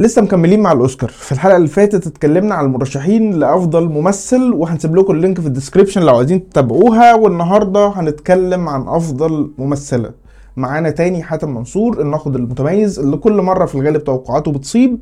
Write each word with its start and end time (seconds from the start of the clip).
لسه 0.00 0.22
مكملين 0.22 0.60
مع 0.60 0.72
الأوسكار. 0.72 1.10
في 1.10 1.32
الحلقة 1.32 1.56
اللي 1.56 1.68
فاتت 1.68 2.06
اتكلمنا 2.06 2.54
على 2.54 2.66
المرشحين 2.66 3.30
لأفضل 3.34 3.88
ممثل 3.88 4.52
وهنسيب 4.52 4.96
لكم 4.96 5.14
اللينك 5.14 5.40
في 5.40 5.46
ال 5.46 5.51
description 5.51 6.02
لو 6.02 6.16
عايزين 6.16 6.48
تتابعوها. 6.48 7.14
والنهاردة 7.14 7.88
هنتكلم 7.88 8.68
عن 8.68 8.88
أفضل 8.88 9.50
ممثلة. 9.58 10.10
معانا 10.56 10.90
تاني 10.90 11.22
حاتم 11.22 11.54
منصور 11.54 12.00
الناقد 12.00 12.36
المتميز 12.36 12.98
اللي 12.98 13.16
كل 13.16 13.42
مرة 13.42 13.66
في 13.66 13.74
الغالب 13.74 14.04
توقعاته 14.04 14.52
بتصيب. 14.52 14.98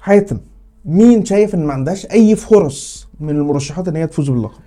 حاتم 0.00 0.38
مين 0.84 1.24
شايف 1.24 1.54
إن 1.54 1.66
ما 1.66 1.72
عندهاش 1.72 2.06
أي 2.06 2.36
فرص 2.36 3.08
من 3.20 3.30
المرشحات 3.30 3.88
إن 3.88 3.96
هي 3.96 4.06
تفوز 4.06 4.30
باللقب؟ 4.30 4.60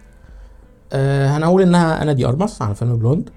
آه 0.94 1.28
هنقول 1.28 1.62
إنها 1.62 2.02
أنا 2.02 2.14
دي 2.14 2.26
أرمس 2.26 2.62
عن 2.62 2.74
فيلم 2.74 2.96
بلوند. 2.98 3.30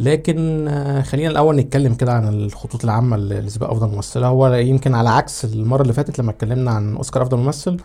لكن 0.00 0.68
آه 0.68 1.02
خلينا 1.02 1.30
الأول 1.30 1.56
نتكلم 1.56 1.94
كده 1.94 2.12
عن 2.12 2.28
الخطوط 2.28 2.84
العامة 2.84 3.16
لسباق 3.16 3.70
أفضل 3.70 3.88
ممثله 3.94 4.26
هو 4.26 4.54
يمكن 4.54 4.94
على 4.94 5.08
عكس 5.10 5.44
المرة 5.44 5.82
اللي 5.82 5.92
فاتت 5.92 6.18
لما 6.18 6.30
اتكلمنا 6.30 6.70
عن 6.70 6.96
أوسكار 6.96 7.22
أفضل 7.22 7.36
ممثل 7.38 7.76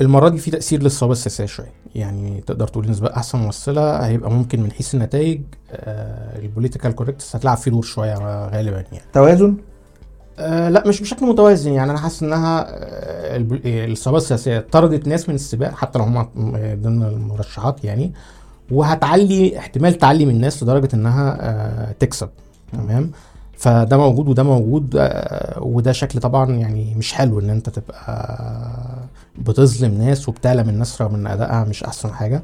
المرة 0.00 0.28
دي 0.28 0.38
في 0.38 0.50
تأثير 0.50 0.82
للثوابت 0.82 1.12
السياسية 1.12 1.44
شوية. 1.46 1.72
يعني 1.94 2.40
تقدر 2.46 2.68
تقول 2.68 2.86
إن 2.86 2.94
سباق 2.94 3.12
أحسن 3.14 3.38
ممثلة 3.38 3.96
هيبقى 4.06 4.30
ممكن 4.30 4.62
من 4.62 4.72
حيث 4.72 4.94
النتائج 4.94 5.40
آه 5.72 6.38
ال 6.38 6.43
political 6.43 6.92
correctness 6.94 7.36
هتلعب 7.36 7.56
فيه 7.56 7.70
دور 7.70 7.82
شوية 7.82 8.14
غالبا 8.48 8.76
يعني. 8.92 9.04
توازن؟ 9.12 9.56
آه 10.38 10.68
لا 10.68 10.84
مش 10.88 11.00
بشكل 11.00 11.26
متوازن 11.26 11.72
يعني. 11.72 11.90
أنا 11.90 11.98
حاسس 11.98 12.22
إنها 12.22 12.66
آه 12.68 13.46
الثوابت 13.64 14.18
السياسية 14.18 14.58
طردت 14.72 15.08
ناس 15.08 15.28
من 15.28 15.34
السباق 15.34 15.74
حتى 15.74 15.98
لو 15.98 16.04
هم 16.04 16.22
ضمن 16.82 17.02
المرشحات 17.02 17.84
يعني. 17.84 18.12
وهتعلي 18.70 19.58
احتمال 19.58 19.94
تعلي 19.98 20.24
من 20.24 20.34
الناس 20.34 20.62
لدرجة 20.62 20.88
إنها 20.94 21.36
آه 21.40 21.92
تكسب. 21.92 22.28
تمام؟ 22.72 23.10
فده 23.56 23.96
موجود 23.96 24.28
وده 24.28 24.42
موجود 24.42 24.94
آه 24.98 25.62
وده 25.62 25.92
شكل 25.92 26.20
طبعا 26.20 26.50
يعني 26.50 26.94
مش 26.94 27.12
حلو 27.12 27.40
إن 27.40 27.50
أنت 27.50 27.68
تبقى 27.68 28.98
بتظلم 29.38 29.94
ناس 29.98 30.28
وبتعلم 30.28 30.68
الناس 30.68 31.02
رغم 31.02 31.14
إن 31.14 31.26
أدائها 31.26 31.64
مش 31.64 31.84
أحسن 31.84 32.12
حاجة. 32.12 32.42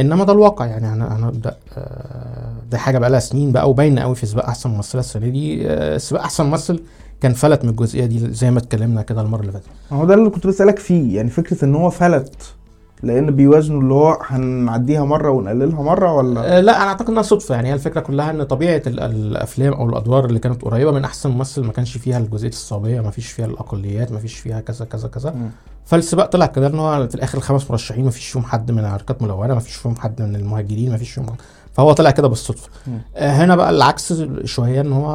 إنما 0.00 0.24
ده 0.24 0.32
الواقع 0.32 0.66
يعني. 0.66 0.92
أنا 0.92 1.16
هنبدا 1.16 1.56
آه 1.76 2.52
ده 2.70 2.78
حاجة 2.78 2.98
بقى 2.98 3.10
لها 3.10 3.20
سنين 3.20 3.52
بقى 3.52 3.70
وباينة 3.70 4.00
قوي 4.02 4.14
في 4.14 4.26
سباق 4.26 4.46
أحسن 4.46 4.70
ممثلة 4.70 5.00
السنة 5.00 5.28
دي. 5.28 5.68
آه 5.70 5.98
سباق 5.98 6.22
أحسن 6.22 6.46
ممثل 6.46 6.82
كان 7.20 7.32
فلت 7.32 7.64
من 7.64 7.70
الجزئية 7.70 8.06
دي 8.06 8.18
زي 8.34 8.50
ما 8.50 8.58
اتكلمنا 8.58 9.02
كده 9.02 9.20
المرة 9.20 9.40
اللي 9.40 9.52
فاتت. 9.52 9.66
هو 9.92 10.04
ده 10.04 10.14
اللي 10.14 10.30
كنت 10.30 10.46
بسألك 10.46 10.78
فيه. 10.78 11.16
يعني 11.16 11.30
فكرة 11.30 11.64
إن 11.64 11.74
هو 11.74 11.90
فلت 11.90 12.54
لأن 13.02 13.30
بيوازنوا 13.30 13.80
اللي 13.80 13.94
هو 13.94 14.18
هنعديها 14.22 15.04
مرة 15.04 15.30
ونقللها 15.30 15.82
مرة 15.82 16.12
ولا؟ 16.12 16.56
آه، 16.58 16.60
لا 16.60 16.76
أنا 16.82 16.88
اعتقد 16.88 17.10
انها 17.10 17.22
صدفه. 17.22 17.54
يعني 17.54 17.68
هي 17.68 17.74
الفكرة 17.74 18.00
كلها 18.00 18.30
إن 18.30 18.42
طبيعة 18.42 18.82
ال- 18.86 19.00
الأفلام 19.00 19.72
أو 19.72 19.88
الأدوار 19.88 20.24
اللي 20.24 20.38
كانت 20.38 20.62
قريبة 20.62 20.90
من 20.92 21.04
أحسن 21.04 21.30
ممثل 21.30 21.64
ما 21.64 21.72
كانش 21.72 21.96
فيها 21.98 22.18
الجزئية 22.18 22.50
الصعوبيه 22.50 23.00
ما 23.00 23.10
فيش 23.10 23.30
فيها 23.32 23.46
الأقليات 23.46 24.12
ما 24.12 24.18
فيش 24.18 24.38
فيها 24.38 24.60
كذا 24.60 24.84
كذا 24.84 25.08
كذا. 25.08 25.30
مم. 25.30 25.50
فالسباق 25.84 26.26
طلع 26.26 26.46
كده 26.46 26.66
إن 26.66 26.78
هو 26.78 27.08
في 27.08 27.14
الآخر 27.14 27.38
الخمس 27.38 27.70
مرشحين 27.70 28.04
ما 28.04 28.10
فيش 28.10 28.28
فيهم 28.28 28.42
حد 28.44 28.70
من 28.70 28.84
عركات 28.84 29.22
ملونة 29.22 29.54
ما 29.54 29.60
فيش 29.60 29.74
فيهم 29.74 29.96
حد 29.96 30.22
من 30.22 30.36
المهاجرين 30.36 30.90
ما 30.90 30.96
فيش 30.96 31.10
فيهم 31.10 31.26
فهو 31.72 31.92
طلع 31.92 32.10
كده 32.10 32.28
بالصدفة. 32.28 32.68
آه، 33.16 33.30
هنا 33.30 33.56
بقى 33.56 33.70
العكس 33.70 34.14
شوية 34.44 34.80
إن 34.80 34.92
هو 34.92 35.10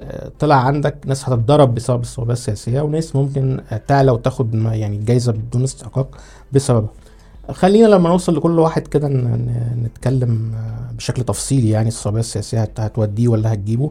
آه، 0.00 0.30
طلع 0.38 0.54
عندك 0.56 0.96
ناس 1.06 1.28
هتتضرب 1.28 1.74
بسبب 1.74 2.00
الصعوبات 2.00 2.36
السياسية 2.36 2.80
وناس 2.80 3.16
ممكن 3.16 3.60
تعلى 3.88 4.10
وتاخد 4.10 4.54
يعني 4.54 4.96
الجايزه 4.96 5.32
بدون 5.32 5.62
استحقاق. 5.64 6.08
بسببها 6.54 6.88
خلينا 7.50 7.86
لما 7.86 8.08
نوصل 8.08 8.36
لكل 8.36 8.58
واحد 8.58 8.86
كده 8.86 9.08
نتكلم 9.84 10.52
آه، 10.54 10.92
بشكل 10.96 11.22
تفصيلي 11.24 11.70
يعني 11.70 11.88
الصعوبات 11.88 12.24
السياسية 12.24 12.62
هت- 12.62 12.80
هتوديه 12.80 13.28
ولا 13.28 13.52
هتجيبه. 13.52 13.90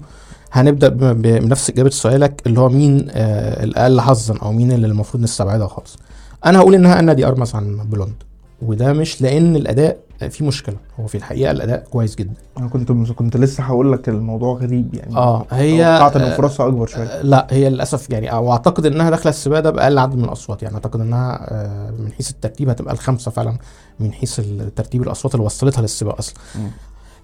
ب- 0.86 1.22
بنفس 1.22 1.70
إجابة 1.70 1.90
سؤالك 1.90 2.42
اللي 2.48 2.60
هو 2.60 2.70
مين 2.70 3.08
آه، 3.12 3.64
الاقل 3.64 4.02
حظا 4.02 4.38
أو 4.38 4.52
مين 4.52 4.72
اللي 4.72 4.88
المفروض 4.88 5.24
نستبعدها 5.24 5.68
خالص. 5.68 5.98
أنا 6.46 6.60
هقول 6.60 6.76
إنها 6.76 7.00
أنا 7.00 7.14
دي 7.14 7.26
ارمس 7.28 7.56
عن 7.56 7.78
بلوند 7.90 8.14
وده 8.62 8.94
مش 8.94 9.22
لأن 9.22 9.56
الأداء 9.56 9.98
فيه 10.30 10.46
مشكلة. 10.46 10.76
هو 11.00 11.08
في 11.08 11.16
الحقيقة 11.18 11.52
الأداء 11.52 11.84
كويس 11.92 12.16
جدا. 12.16 12.34
أنا 12.58 12.68
كنت 12.68 12.92
كنت 12.92 13.38
لسه 13.38 13.64
هقول 13.64 13.92
لك 13.92 14.10
الموضوع 14.10 14.54
غريب 14.58 14.96
يعني. 14.96 15.16
آه 15.16 15.46
هي 15.52 15.78
توقعت 15.98 16.16
إن 16.16 16.22
آه، 16.22 16.36
فرصها 16.38 16.68
أكبر 16.68 16.88
شوية. 16.88 17.04
آه، 17.04 17.22
لا 17.22 17.48
هي 17.50 17.70
للأسف 17.70 18.10
يعني 18.10 18.32
أو 18.32 18.52
اعتقد 18.52 18.86
إنها 18.86 19.10
داخلة 19.10 19.30
السباق 19.30 19.60
ده 19.60 19.70
بأقل 19.70 19.98
عدد 19.98 20.16
من 20.16 20.24
الأصوات 20.24 20.64
يعني. 20.64 20.76
أعتقد 20.76 21.02
إنها 21.02 21.48
آه، 21.54 21.92
من 22.00 22.12
حيث 22.12 22.30
الترتيب 22.30 22.70
هتبقى 22.70 22.94
الخامسة 22.94 23.32
فعلا 23.32 23.58
من 24.00 24.14
حيث 24.14 24.42
ترتيب 24.76 25.02
الأصوات 25.04 25.36
اللي 25.36 25.46
وصلتها 25.46 25.82
للسباق 25.82 26.18
أصلا. 26.18 26.36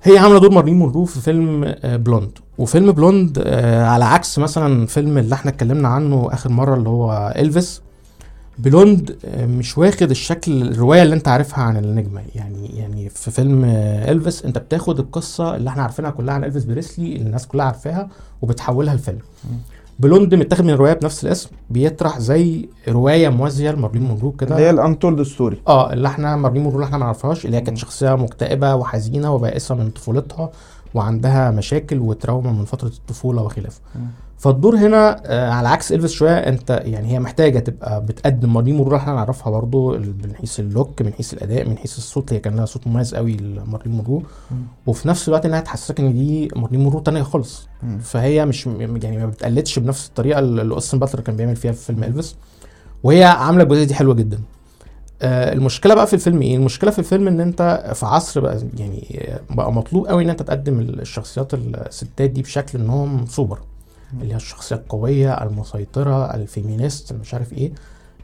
هي 0.03 0.17
عاملة 0.17 0.39
دور 0.39 0.51
مارلين 0.51 0.75
مونرو 0.75 1.05
في 1.05 1.19
فيلم 1.21 1.63
آه، 1.83 1.95
بلوند. 1.95 2.31
وفيلم 2.57 2.91
بلوند 2.91 3.43
آه، 3.45 3.85
على 3.87 4.05
عكس 4.05 4.39
مثلا 4.39 4.87
فيلم 4.87 5.17
اللي 5.17 5.35
إحنا 5.35 5.51
اتكلمنا 5.51 5.87
عنه 5.87 6.29
آخر 6.31 6.49
مرة 6.49 6.75
اللي 6.75 6.89
هو 6.89 7.33
إلفيس 7.35 7.81
بلوند 8.59 9.17
آه، 9.25 9.45
مش 9.45 9.77
واخد 9.77 10.09
الشكل 10.09 10.61
الرواية 10.61 11.03
اللي 11.03 11.15
انت 11.15 11.27
عارفها 11.27 11.63
عن 11.63 11.77
النجمة. 11.77 12.21
يعني 12.35 12.67
يعني 12.77 13.09
في 13.09 13.31
فيلم 13.31 13.63
آه، 13.65 14.11
إلفيس 14.11 14.45
انت 14.45 14.57
بتاخد 14.57 14.99
القصة 14.99 15.55
اللي 15.55 15.69
إحنا 15.69 15.83
عارفينها 15.83 16.09
كلها 16.11 16.33
عن 16.33 16.43
إلفيس 16.43 16.63
بريسلي 16.65 17.15
اللي 17.15 17.25
الناس 17.27 17.47
كلها 17.47 17.65
عارفاها 17.65 18.09
وبتحولها 18.41 18.95
لفيلم. 18.95 19.19
بلوند 19.99 20.35
متاخد 20.35 20.65
من 20.65 20.73
رواية 20.73 20.93
بنفس 20.93 21.23
الاسم 21.25 21.49
بيطرح 21.69 22.19
زي 22.19 22.69
رواية 22.87 23.29
موازية 23.29 23.71
لمارلين 23.71 24.03
مونرو 24.03 24.31
كده. 24.31 24.55
اللي 24.55 24.65
هي 24.67 24.69
ال 24.69 24.77
untold 24.77 25.21
story 25.21 25.61
آه 25.67 25.93
اللي 25.93 26.07
إحنا 26.07 26.35
مارلين 26.35 26.63
مونرو 26.63 26.75
اللي 26.77 26.85
إحنا 26.85 26.97
ما 26.97 27.05
نعرفهاش 27.05 27.45
اللي 27.45 27.57
هي 27.57 27.61
كانت 27.61 27.77
شخصية 27.77 28.15
مكتئبة 28.15 28.75
وحزينة 28.75 29.33
وبائسة 29.33 29.75
من 29.75 29.89
طفولتها 29.89 30.49
وعندها 30.93 31.51
مشاكل 31.51 31.99
و 31.99 32.07
trauma 32.07 32.51
من 32.51 32.65
فترة 32.65 32.87
الطفولة 32.87 33.41
وخلافه. 33.41 33.79
فالدور 34.39 34.75
هنا 34.75 35.21
آه 35.25 35.49
على 35.51 35.69
عكس 35.69 35.91
إلفيس 35.91 36.11
شوية 36.11 36.31
أنت 36.37 36.81
يعني 36.85 37.11
هي 37.11 37.19
محتاجة 37.19 37.59
تبقى 37.59 38.05
بتقدم 38.05 38.53
مارلين 38.53 38.75
مونرو 38.75 38.89
اللي 38.89 38.97
إحنا 39.01 39.13
نعرفها 39.13 39.51
برضو 39.51 39.97
من 39.97 40.35
حيث 40.35 40.59
ال 40.59 40.68
look 40.68 41.01
من 41.01 41.13
حيث 41.13 41.33
الأداء 41.33 41.69
من 41.69 41.77
حيث 41.77 41.97
الصوت. 41.97 42.33
هي 42.33 42.39
كان 42.39 42.55
لها 42.55 42.65
صوت 42.65 42.87
مميز 42.87 43.15
قوي 43.15 43.37
لمارلين 43.37 44.03
مم. 44.07 44.21
وفي 44.87 45.07
نفس 45.07 45.27
الوقت 45.27 45.45
إنها 45.45 45.59
تحسسك 45.59 45.99
إن 45.99 46.13
دي 46.13 46.47
مارلين 46.55 46.79
مونرو 46.83 46.99
تانية 46.99 47.23
خالص. 47.23 47.67
فهي 48.01 48.45
مش 48.45 48.65
يعني 48.67 49.17
ما 49.17 49.25
بتقلدش 49.25 49.79
بنفس 49.79 50.07
الطريقة 50.07 50.39
اللي 50.39 50.73
أوستن 50.73 50.99
باتلر 50.99 51.21
كان 51.21 51.35
بيعمل 51.35 51.55
فيها 51.55 51.71
في 51.71 51.85
فيلم 51.85 52.03
إلفيس. 52.03 52.35
وهي 53.03 53.23
عاملة 53.23 53.63
الجزئية 53.63 53.83
دي 53.83 53.93
حلوة 53.95 54.13
جدا. 54.13 54.39
آه 55.21 55.53
المشكلة 55.53 55.93
بقى 55.95 56.07
في 56.07 56.13
الفيلم 56.13 56.41
إيه؟ 56.41 56.55
المشكلة 56.55 56.91
في 56.91 56.99
الفيلم 56.99 57.27
إن 57.27 57.39
أنت 57.39 57.91
في 57.95 58.05
عصر 58.05 58.41
بقى 58.41 58.59
يعني 58.77 59.19
آه، 59.49 59.53
بقى 59.55 59.73
مطلوب 59.73 60.07
قوي 60.07 60.23
إن 60.23 60.29
أنت 60.29 60.41
تقدم 60.41 60.79
الشخصيات 60.79 61.53
الستات 61.53 62.29
دي 62.29 62.41
بشكل 62.41 62.79
انهم 62.79 63.25
سوبر. 63.25 63.59
اللي 64.21 64.33
هي 64.33 64.37
الشخصية 64.37 64.75
القوية 64.75 65.43
المسيطرة 65.43 66.35
ال 66.35 66.44
feminist 66.44 67.13
مش 67.13 67.33
عارف 67.33 67.53
إيه. 67.53 67.71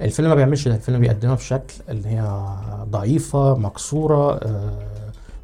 الفيلم 0.02 0.30
ما 0.30 0.36
بيعملش 0.36 0.68
ده 0.68 0.76
الفيلم 0.76 1.00
بيقدمها 1.00 1.36
بشكل 1.36 1.74
اللي 1.90 2.10
هي 2.10 2.46
ضعيفة 2.90 3.58
مكسورة 3.58 4.34
آه، 4.36 4.80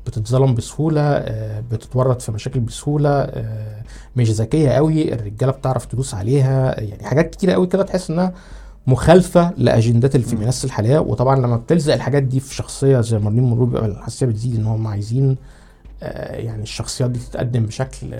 بتتظلم 0.07 0.55
بسهولة 0.55 1.01
آه، 1.01 1.63
بتتورط 1.71 2.21
في 2.21 2.31
مشاكل 2.31 2.59
بسهولة 2.59 3.09
آه، 3.09 3.83
مش 4.15 4.31
ذكية 4.31 4.69
قوي 4.69 5.13
الرجالة 5.13 5.51
بتعرف 5.51 5.85
تدوس 5.85 6.13
عليها 6.13 6.81
يعني 6.81 7.03
حاجات 7.03 7.29
كتيرة 7.29 7.53
قوي 7.53 7.67
كده 7.67 7.83
تحس 7.83 8.09
إنها 8.09 8.33
مخالفة 8.87 9.53
لأجندات 9.57 10.15
ال 10.15 10.21
feminist 10.21 10.65
الحالية. 10.65 10.99
وطبعا 10.99 11.35
لما 11.35 11.57
بتلزق 11.57 11.93
الحاجات 11.93 12.23
دي 12.23 12.39
في 12.39 12.55
شخصية 12.55 13.01
زي 13.01 13.19
مارلين 13.19 13.43
مونرو 13.43 13.65
بيبقى 13.65 13.85
الحساسية 13.85 14.25
بتزيد 14.25 14.55
إن 14.55 14.65
هم 14.65 14.87
عايزين 14.87 15.37
يعني 16.31 16.63
الشخصيات 16.63 17.11
دي 17.11 17.19
تتقدم 17.19 17.65
بشكل 17.65 18.15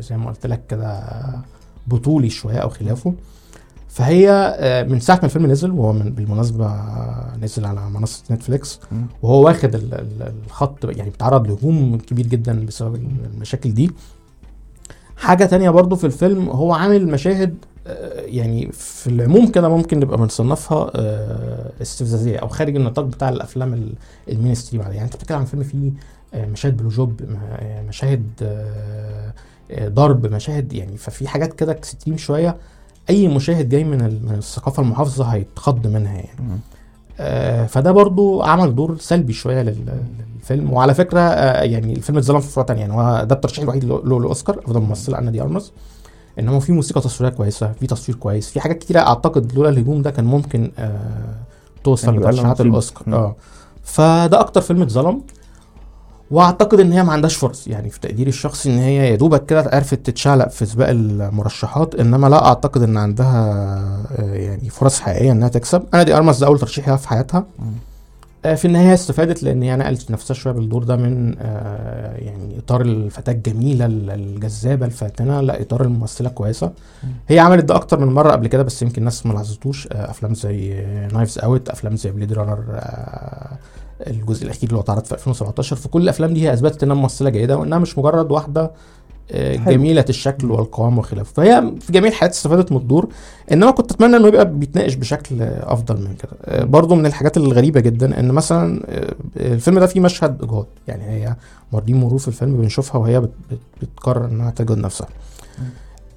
زي 0.00 0.16
ما 0.16 0.26
قلت 0.30 0.46
لك 0.46 0.60
كده 0.68 1.02
بطولي 1.86 2.30
شوية 2.30 2.58
أو 2.58 2.68
خلافه. 2.68 3.14
فهي 3.88 4.30
آه، 4.58 4.82
من 4.82 5.00
ساعة 5.00 5.16
ما 5.16 5.24
الفيلم 5.24 5.46
نزل 5.46 5.70
وهو 5.70 5.92
من 5.92 6.10
بالمناسبة 6.12 6.72
نزل 7.42 7.64
على 7.64 7.90
منصة 7.90 8.22
نتفليكس. 8.30 8.80
وهو 9.22 9.44
واخد 9.44 9.74
ال- 9.74 9.94
ال- 9.94 10.32
الخط 10.46 10.84
يعني 10.84 11.10
بيتعرض 11.10 11.46
لهجوم 11.48 11.98
كبير 11.98 12.26
جدا 12.26 12.66
بسبب 12.66 12.94
المشاكل 13.34 13.74
دي. 13.74 13.90
حاجة 15.16 15.44
تانية 15.44 15.70
برضو 15.70 15.96
في 15.96 16.04
الفيلم 16.06 16.48
هو 16.48 16.72
عامل 16.72 17.06
مشاهد 17.08 17.54
آه، 17.86 18.20
يعني 18.20 18.72
في 18.72 19.06
العموم 19.06 19.46
كده 19.50 19.68
ممكن 19.68 20.00
نبقى 20.00 20.18
بنصنفها 20.18 20.90
آه، 20.94 21.70
استفزازية 21.82 22.38
أو 22.38 22.48
خارج 22.48 22.76
النطاق 22.76 23.04
بتاع 23.04 23.28
الأفلام 23.28 23.74
ال- 23.74 23.94
ال 24.28 24.54
mainstream 24.54 24.82
يعني 24.82 25.02
أنت 25.02 25.16
بتتكلم 25.16 25.38
عن 25.38 25.44
فيلم 25.44 25.62
فيه 25.62 25.92
مشاهد 26.34 26.76
blow 26.76 26.88
job 26.88 27.22
م- 27.22 27.36
آه، 27.58 27.82
مشاهد 27.82 28.22
ضرب 29.80 30.26
مشاهد 30.26 30.72
يعني 30.72 30.96
ففي 30.96 31.28
حاجات 31.28 31.52
كده 31.52 31.72
extreme 31.72 32.16
شوية 32.16 32.56
أي 33.10 33.28
مشاهد 33.28 33.68
جاي 33.68 33.84
من 33.84 33.98
من 33.98 34.34
الثقافة 34.38 34.82
المحافظة 34.82 35.24
هيتخض 35.24 35.86
منها 35.86 36.12
يعني. 36.14 36.58
آه، 37.20 37.66
فده 37.66 37.92
برضو 37.92 38.42
عمل 38.42 38.74
دور 38.74 38.96
سلبي 38.98 39.32
شوية 39.32 39.62
لل- 39.62 40.00
للفيلم. 40.36 40.72
وعلى 40.72 40.94
فكرة 40.94 41.20
آه، 41.20 41.62
يعني 41.62 41.92
الفيلم 41.92 42.18
اتظلم 42.18 42.40
في 42.40 42.64
تانية 42.64 42.80
يعني 42.80 42.92
هو 42.92 43.24
ده 43.24 43.34
الترشيح 43.34 43.62
الوحيد 43.62 43.84
له 43.84 44.02
له 44.04 44.20
لاوسكار 44.20 44.58
أفضل 44.58 44.80
ممثل 44.80 45.14
أنا 45.14 45.30
دي 45.30 45.42
أرمز. 45.42 45.72
ان 46.38 46.48
هو 46.48 46.60
في 46.60 46.72
موسيقى 46.72 47.00
تصويرية 47.00 47.34
كويسة 47.36 47.72
في 47.72 47.86
تصوير 47.86 48.18
كويس 48.18 48.50
في 48.50 48.60
حاجات 48.60 48.78
كتيرة 48.78 49.00
أعتقد 49.00 49.52
لولا 49.54 49.68
الهجوم 49.68 50.02
ده 50.02 50.10
كان 50.10 50.24
ممكن 50.24 50.70
آه 50.78 51.34
توصل 51.84 52.06
يعني 52.08 52.18
لترشيحات. 52.20 52.60
الأوسكار. 52.60 53.14
آه. 53.14 53.36
فده 53.84 54.40
أكتر 54.40 54.60
فيلم 54.60 54.82
اتظلم. 54.82 55.22
واعتقد 56.30 56.80
إن 56.80 56.92
هي 56.92 57.02
ما 57.02 57.12
عندهاش 57.12 57.36
فرص. 57.36 57.68
يعني 57.68 57.90
في 57.90 58.00
تقديري 58.00 58.28
الشخصي 58.28 58.70
إن 58.70 58.78
هي 58.78 59.10
يا 59.10 59.16
دوبك 59.16 59.46
كده 59.46 59.70
عرفت 59.72 59.94
تتشعلق 59.94 60.48
في 60.48 60.66
سباق 60.66 60.88
المرشحات 60.88 61.94
إنما 61.94 62.26
لا 62.26 62.46
أعتقد 62.46 62.82
إن 62.82 62.96
عندها 62.96 63.36
آه، 64.18 64.34
يعني 64.34 64.68
فرص 64.70 65.00
حقيقية 65.00 65.32
إنها 65.32 65.48
تكسب. 65.48 65.82
أنا 65.94 66.02
دي 66.02 66.16
ارمس 66.16 66.38
ده 66.38 66.46
أول 66.46 66.58
ترشيح 66.58 66.88
لها 66.88 66.96
في 66.96 67.08
حياتها. 67.08 67.44
آه، 68.44 68.54
في 68.54 68.64
النهاية 68.64 68.94
استفادت 68.94 69.42
لأن 69.42 69.62
هي 69.62 69.76
نقلت 69.76 70.10
نفسها 70.10 70.34
شوية 70.34 70.52
بالدور 70.52 70.84
ده 70.84 70.96
من 70.96 71.34
آه، 71.40 72.16
يعني 72.16 72.58
إطار 72.58 72.80
الفتاة 72.80 73.32
الجميلة 73.32 73.86
الجذابة 73.86 74.86
الفاتنة 74.86 75.40
لاطار 75.40 75.82
الممثلة 75.82 76.28
كويسة. 76.28 76.72
هي 77.28 77.38
عملت 77.38 77.64
ده 77.64 77.76
أكتر 77.76 77.98
من 78.00 78.12
مرة 78.14 78.32
قبل 78.32 78.46
كده 78.46 78.62
بس 78.62 78.82
يمكن 78.82 78.98
الناس 78.98 79.26
ما 79.26 79.32
لاحظتوش. 79.32 79.88
أفلام 79.92 80.34
زي 80.34 80.86
Knives 81.12 81.38
Out 81.38 81.68
أفلام 81.68 81.96
زي 81.96 82.10
Blade 82.10 82.32
Runner 82.32 82.64
الجزء 84.06 84.44
الأخير 84.44 84.62
اللي 84.64 84.76
هو 84.76 84.80
اتعرض 84.80 85.04
في 85.04 85.12
2017 85.12 85.76
في 85.76 85.88
كل 85.88 86.02
الأفلام 86.02 86.34
دي 86.34 86.42
هي 86.48 86.52
أثبتت 86.52 86.82
إنها 86.82 86.96
ممثلة 86.96 87.30
جيدة 87.30 87.56
وإنها 87.58 87.78
مش 87.78 87.98
مجرد 87.98 88.30
واحدة 88.32 88.70
آه، 89.32 89.56
حلو. 89.58 89.72
جميلة 89.74 90.04
الشكل 90.08 90.50
والقوام 90.50 90.98
وخلافه 90.98 91.32
فهي 91.34 91.72
في 91.80 91.92
جميع 91.92 92.10
الحالات 92.10 92.34
استفادت 92.34 92.72
من 92.72 92.78
الدور 92.78 93.08
إنما 93.52 93.70
كنت 93.70 93.92
أتمنى 93.92 94.16
إنه 94.16 94.28
يبقى 94.28 94.50
بيتناقش 94.52 94.94
بشكل 94.94 95.42
أفضل 95.42 95.96
من 95.96 96.14
كده. 96.14 96.30
آه، 96.44 96.64
برضو 96.64 96.94
من 96.94 97.06
الحاجات 97.06 97.36
الغريبة 97.36 97.80
جدا 97.80 98.20
إن 98.20 98.28
مثلا 98.32 98.82
آه، 98.88 99.14
الفيلم 99.36 99.78
ده 99.78 99.86
فيه 99.86 100.00
مشهد 100.00 100.42
اجهاض 100.42 100.66
يعني 100.88 101.04
هي 101.04 101.36
ماردين 101.72 101.96
مرور 101.96 102.18
في 102.18 102.28
الفيلم 102.28 102.56
بنشوفها 102.56 103.00
وهي 103.00 103.20
بت- 103.20 103.30
بت- 103.50 103.58
بتقرر 103.82 104.24
إنها 104.24 104.50
تجهض 104.50 104.78
نفسها. 104.78 105.08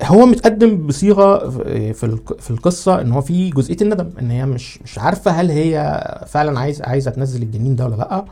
هو 0.04 0.26
متقدم 0.26 0.88
بصيغة 0.88 1.50
في 1.50 1.94
في 2.40 2.50
القصة 2.52 3.02
إن 3.02 3.12
هو 3.12 3.22
في 3.22 3.50
جزئية 3.50 3.78
الندم 3.82 4.10
إن 4.22 4.32
هي 4.32 4.46
مش 4.46 4.82
مش 4.82 5.00
عارفة 5.00 5.32
هل 5.32 5.52
هي 5.52 6.02
فعلا 6.28 6.60
عايز 6.60 6.82
عايزة 6.82 7.12
تنزل 7.12 7.42
الجنين 7.44 7.76
ده 7.76 7.86
ولا 7.86 7.96
لأ 7.96 8.26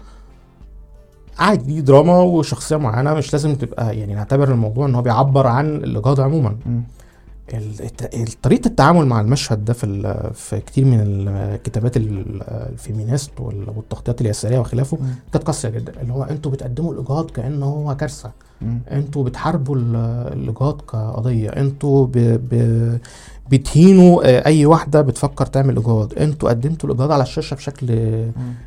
عادي 1.40 1.64
دي 1.74 1.81
دراما 1.81 2.19
وشخصية 2.22 2.75
معينة 2.75 3.14
مش 3.14 3.34
لازم 3.34 3.56
تبقى 3.56 3.98
يعني 4.00 4.14
نعتبر 4.16 4.52
الموضوع 4.52 4.86
إن 4.86 4.96
هو 4.96 5.02
بيعبر 5.02 5.48
عن 5.48 5.75
الاجهاض 5.75 6.19
عموما 6.22 6.56
طريقة 8.44 8.68
التعامل 8.68 9.06
مع 9.06 9.22
المشهد 9.22 9.66
ده 9.66 9.74
في 9.74 10.14
في 10.34 10.60
كتير 10.60 10.86
من 10.86 11.00
الكتابات 11.02 11.98
ال- 11.98 12.42
ال 12.44 12.53
feminist 12.53 13.31
وال- 13.40 13.69
والتغطيات 13.75 14.22
اليسارية 14.22 14.60
وخلافه. 14.60 14.98
كانت 15.34 15.44
قاسية 15.48 15.69
جدا 15.69 16.02
اللي 16.02 16.14
هو 16.14 16.24
أنتوا 16.24 16.52
بتقدموا 16.52 16.94
الاجهاض 16.94 17.31
كأنه 17.31 17.66
هو 17.66 17.96
كارثة. 17.96 18.31
أنتوا 18.92 19.24
بتحاربوا 19.24 19.75
ال- 19.75 19.95
الاجهاض 20.33 20.81
كقضية. 20.81 21.50
أنتوا 21.50 22.06
ب... 22.07 22.12
ب... 22.51 22.98
بتهينوا 23.51 24.21
آه، 24.25 24.45
أي 24.45 24.65
واحدة 24.65 25.01
بتفكر 25.01 25.45
تعمل 25.45 25.77
اجهاض 25.77 26.13
أنتوا 26.18 26.50
قدمتوا 26.50 26.89
الاجهاض 26.89 27.12
على 27.12 27.24
الشاشة 27.24 27.56
بشكل. 27.56 27.88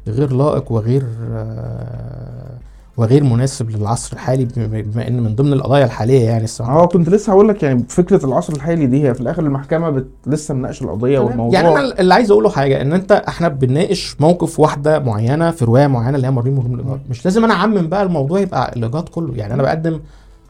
غير 0.06 0.32
لائق 0.32 0.72
وغير 0.72 1.04
آه، 1.32 2.58
وغير 2.96 3.25
مناسب 3.25 3.70
للعصر 3.70 4.12
الحالي 4.12 4.44
بما 4.56 5.08
إن 5.08 5.22
من 5.22 5.34
ضمن 5.34 5.52
القضايا 5.52 5.84
الحالية 5.84 6.20
يعني 6.25 6.44
الصراحة. 6.44 6.82
آه 6.82 6.87
كنت 6.87 7.08
لسه 7.08 7.32
هقول 7.32 7.48
لك 7.48 7.62
يعني 7.62 7.84
فكرة 7.88 8.26
العصر 8.26 8.52
الحالي 8.52 8.87
دي 8.87 9.08
هي 9.08 9.14
في 9.14 9.20
الآخر 9.20 9.42
المحكمة 9.42 9.90
بت... 9.90 10.06
لسه 10.26 10.54
مناقشة 10.54 10.84
القضية 10.84 11.19
والموضوع 11.19 11.60
يعني 11.60 11.69
أنا 11.78 12.00
اللي 12.00 12.14
عايز 12.14 12.31
أقوله 12.31 12.50
حاجة 12.50 12.82
إن 12.82 12.92
أنت 12.92 13.12
إحنا 13.12 13.48
بنناقش 13.48 14.16
موقف 14.20 14.60
واحدة 14.60 14.98
معينة 14.98 15.50
في 15.50 15.64
رواية 15.64 15.87
معينة 15.87 16.16
اللي 16.16 16.26
هي 16.26 16.31
مارلين 16.31 16.55
مارلين 16.55 16.75
الاجهاض 16.75 17.00
مش 17.10 17.25
لازم 17.25 17.44
أنا 17.44 17.54
أعمم 17.54 17.88
بقى 17.88 18.02
الموضوع 18.02 18.40
يبقى 18.40 18.72
الاجهاض 18.76 19.08
كله. 19.08 19.34
يعني 19.37 19.54
أنا 19.54 19.62
بقدم 19.62 20.00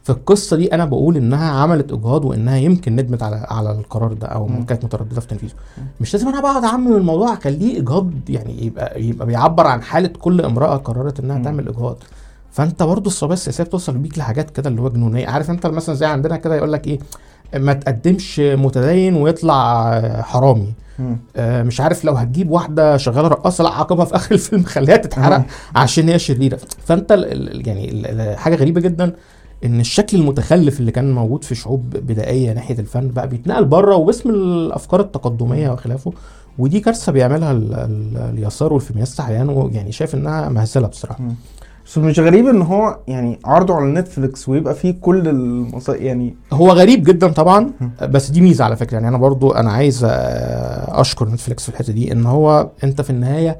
في 0.03 0.09
القصة 0.09 0.57
دي 0.57 0.73
أنا 0.73 0.85
بقول 0.85 1.17
إنها 1.17 1.51
عملت 1.51 1.91
اجهاض 1.91 2.25
وإنها 2.25 2.57
يمكن 2.57 2.95
ندمت 2.95 3.23
على 3.23 3.45
على 3.49 3.71
القرار 3.71 4.13
ده 4.13 4.27
أو. 4.27 4.49
كانت 4.67 4.85
مترددة 4.85 5.21
في 5.21 5.27
تنفيذه. 5.27 5.53
مش 6.01 6.13
لازم 6.13 6.27
أنا 6.27 6.41
بقعد 6.41 6.63
أعمم 6.63 6.95
الموضوع 6.95 7.33
أخليه 7.33 7.79
اجهاض 7.79 8.09
يعني 8.29 8.65
يبقى 8.65 9.03
يبقى 9.03 9.27
بيعبر 9.27 9.67
عن 9.67 9.81
حالة 9.81 10.07
كل 10.07 10.41
امرأة 10.41 10.75
قررت 10.77 11.19
إنها. 11.19 11.43
تعمل 11.43 11.67
اجهاض 11.67 11.97
فانت 12.51 12.83
برضو 12.83 13.09
الصبايا 13.09 13.33
السياسية 13.33 13.63
بتوصل 13.63 13.97
بيك 13.97 14.17
لحاجات 14.17 14.49
كده 14.49 14.69
اللي 14.69 14.81
هو 14.81 14.89
جنونية. 14.89 15.27
عارف 15.27 15.49
انت 15.49 15.67
مثلا 15.67 15.95
زي 15.95 16.05
عندنا 16.05 16.37
كده 16.37 16.55
يقول 16.55 16.73
لك 16.73 16.87
إيه 16.87 16.99
ما 17.55 17.73
تقدمش 17.73 18.39
متدين 18.39 19.15
ويطلع 19.15 19.91
حرامي. 20.21 20.73
آه، 21.35 21.63
مش 21.63 21.81
عارف 21.81 22.05
لو 22.05 22.13
هتجيب 22.13 22.51
واحدة 22.51 22.97
شغالة 22.97 23.27
رقاصة 23.27 23.63
لا 23.63 23.69
عاقبها 23.69 24.05
في 24.05 24.15
آخر 24.15 24.35
الفيلم 24.35 24.63
خليها 24.63 24.97
تتحرق. 24.97 25.45
عشان 25.75 26.09
هي 26.09 26.19
شريرة. 26.19 26.59
فانت 26.85 27.11
ال- 27.11 27.25
ال- 27.31 27.67
يعني 27.67 27.91
ال- 27.91 28.05
ال- 28.21 28.37
حاجة 28.37 28.55
غريبة 28.55 28.81
جدا 28.81 29.13
إن 29.65 29.79
الشكل 29.79 30.17
المتخلف 30.17 30.79
اللي 30.79 30.91
كان 30.91 31.11
موجود 31.11 31.43
في 31.43 31.55
شعوب 31.55 31.89
بدائية 31.89 32.53
ناحية 32.53 32.79
الفن 32.79 33.07
بقى 33.07 33.27
بيتنقل 33.27 33.65
بره 33.65 33.95
وباسم 33.95 34.29
الأفكار 34.29 34.99
التقدمية 34.99 35.69
وخلافه 35.69 36.13
ودي 36.59 36.79
كارثة 36.79 37.11
بيعملها 37.11 37.51
ال- 37.51 37.73
ال- 37.73 38.17
اليسار 38.37 38.73
وال 38.73 38.82
feminist 38.82 39.19
أحيانا 39.19 39.69
يعني 39.73 39.91
شايف 39.91 40.15
إنها 40.15 40.49
مهزلة 40.49 40.87
بصراحة. 40.87 41.19
بس 41.85 41.97
مش 41.97 42.19
غريب 42.19 42.47
إن 42.47 42.61
هو 42.61 42.99
يعني 43.07 43.39
عرضه 43.45 43.73
على 43.75 43.85
نتفليكس 43.91 44.49
ويبقى 44.49 44.73
فيه 44.75 44.91
كل 45.01 45.27
المصا 45.27 45.95
يعني 45.95 46.35
هو 46.53 46.69
غريب 46.71 47.03
جدا 47.03 47.31
طبعا 47.33 47.71
بس 48.01 48.29
دي 48.31 48.41
ميزة 48.41 48.65
على 48.65 48.75
فكرة. 48.75 48.93
يعني 48.93 49.07
أنا 49.07 49.17
برضو 49.17 49.51
أنا 49.51 49.71
عايز 49.71 50.03
آه، 50.03 51.01
أشكر 51.01 51.29
نتفليكس 51.29 51.63
في 51.63 51.69
الحتة 51.69 51.93
دي 51.93 52.11
إن 52.11 52.25
هو 52.25 52.69
أنت 52.83 53.01
في 53.01 53.09
النهاية 53.09 53.57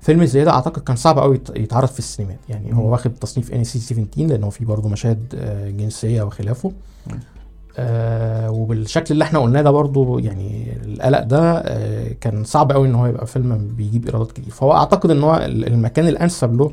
فيلم 0.00 0.24
زي 0.24 0.44
ده 0.44 0.50
أعتقد 0.50 0.82
كان 0.82 0.96
صعب 0.96 1.18
قوي 1.18 1.34
يت- 1.36 1.56
يتعرض 1.56 1.88
في 1.88 1.98
السينمات. 1.98 2.38
يعني 2.48 2.74
هو. 2.76 2.92
واخد 2.92 3.10
تصنيف 3.14 3.52
NC 3.52 3.78
17 3.78 4.26
لأن 4.26 4.44
هو 4.44 4.50
فيه 4.50 4.64
برضو 4.66 4.88
مشاهد 4.88 5.34
آه، 5.38 5.70
جنسية 5.70 6.22
وخلافه. 6.22 6.72
آه 7.78 8.50
وبالشكل 8.50 9.14
اللي 9.14 9.24
إحنا 9.24 9.38
قلناه 9.38 9.62
ده 9.62 9.70
برضو 9.70 10.18
يعني 10.18 10.72
القلق 10.84 11.22
ده 11.22 11.58
آه 11.58 12.12
كان 12.20 12.44
صعب 12.44 12.72
قوي 12.72 12.88
إن 12.88 12.94
هو 12.94 13.06
يبقى 13.06 13.26
فيلم 13.26 13.68
بيجيب 13.76 14.04
إيرادات 14.06 14.32
كتير. 14.32 14.52
فهو 14.52 14.72
أعتقد 14.72 15.10
إن 15.10 15.22
هو 15.22 15.36
ال- 15.36 15.66
المكان 15.66 16.08
الأنسب 16.08 16.56
له 16.56 16.72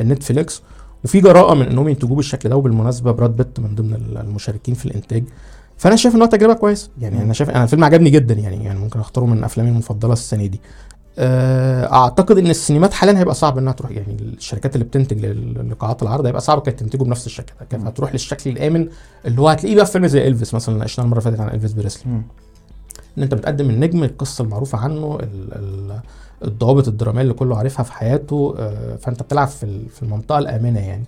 النتفليكس 0.00 0.62
وفي 1.04 1.20
جراءة 1.20 1.54
من 1.54 1.66
إنهم 1.66 1.88
ينتجوه 1.88 2.16
بالشكل 2.16 2.48
ده 2.48 2.56
وبالمناسبة 2.56 3.12
براد 3.12 3.36
بيت 3.36 3.60
من 3.60 3.74
ضمن 3.74 3.94
ال- 3.94 4.18
المشاركين 4.18 4.74
في 4.74 4.86
الإنتاج 4.86 5.24
فأنا 5.78 5.96
شايف 5.96 6.14
إن 6.14 6.20
هو 6.22 6.26
تجربة 6.28 6.54
كويسة 6.54 6.90
يعني. 7.00 7.22
أنا 7.22 7.32
شايف 7.32 7.50
أنا 7.50 7.62
الفيلم 7.64 7.84
عجبني 7.84 8.10
جدا 8.10 8.34
يعني 8.34 8.64
يعني 8.64 8.78
ممكن 8.78 9.00
أختاره 9.00 9.24
من 9.24 9.44
أفلامي 9.44 9.70
المفضلة 9.70 10.12
السنة 10.12 10.46
دي 10.46 10.60
آه، 11.18 11.92
أعتقد 11.92 12.38
إن 12.38 12.46
السينمات 12.50 12.92
حاليا 12.92 13.18
هيبقى 13.18 13.34
صعب 13.34 13.58
إنها 13.58 13.72
تروح 13.72 13.90
يعني 13.90 14.16
الشركات 14.22 14.74
اللي 14.74 14.84
بتنتج 14.84 15.24
لقاعات 15.70 16.02
العرض 16.02 16.26
هيبقى 16.26 16.40
صعب 16.40 16.60
كانت 16.62 16.80
تنتجه 16.80 17.02
بنفس 17.04 17.26
الشكل 17.26 17.52
ده 17.60 17.66
كانت. 17.70 17.86
هتروح 17.86 18.12
للشكل 18.12 18.50
الآمن 18.50 18.88
اللي 19.26 19.40
هو 19.40 19.48
هتلاقيه 19.48 19.76
بقى 19.76 19.86
في 19.86 19.92
فيلم 19.92 20.06
زي 20.06 20.28
إلفيس 20.28 20.54
مثلا 20.54 20.78
ناقشناه 20.78 21.04
المرة 21.04 21.18
اللي 21.18 21.30
فاتت 21.30 21.40
عن 21.40 21.48
إلفيس 21.54 21.72
بريسلي. 21.72 22.02
إن 23.18 23.22
أنت 23.22 23.34
بتقدم 23.34 23.70
النجم 23.70 24.04
القصة 24.04 24.44
المعروفة 24.44 24.78
عنه 24.78 25.18
ال 25.22 25.52
ال 25.54 25.89
الضوابط 26.44 26.88
الدرامية 26.88 27.22
اللي 27.22 27.32
كله 27.34 27.56
عارفها 27.58 27.82
في 27.82 27.92
حياته 27.92 28.54
آه، 28.58 28.96
فأنت 28.96 29.22
بتلعب 29.22 29.48
في 29.48 29.62
ال- 29.62 29.88
في 29.88 30.02
المنطقة 30.02 30.38
الآمنة 30.38 30.80
يعني. 30.80 31.04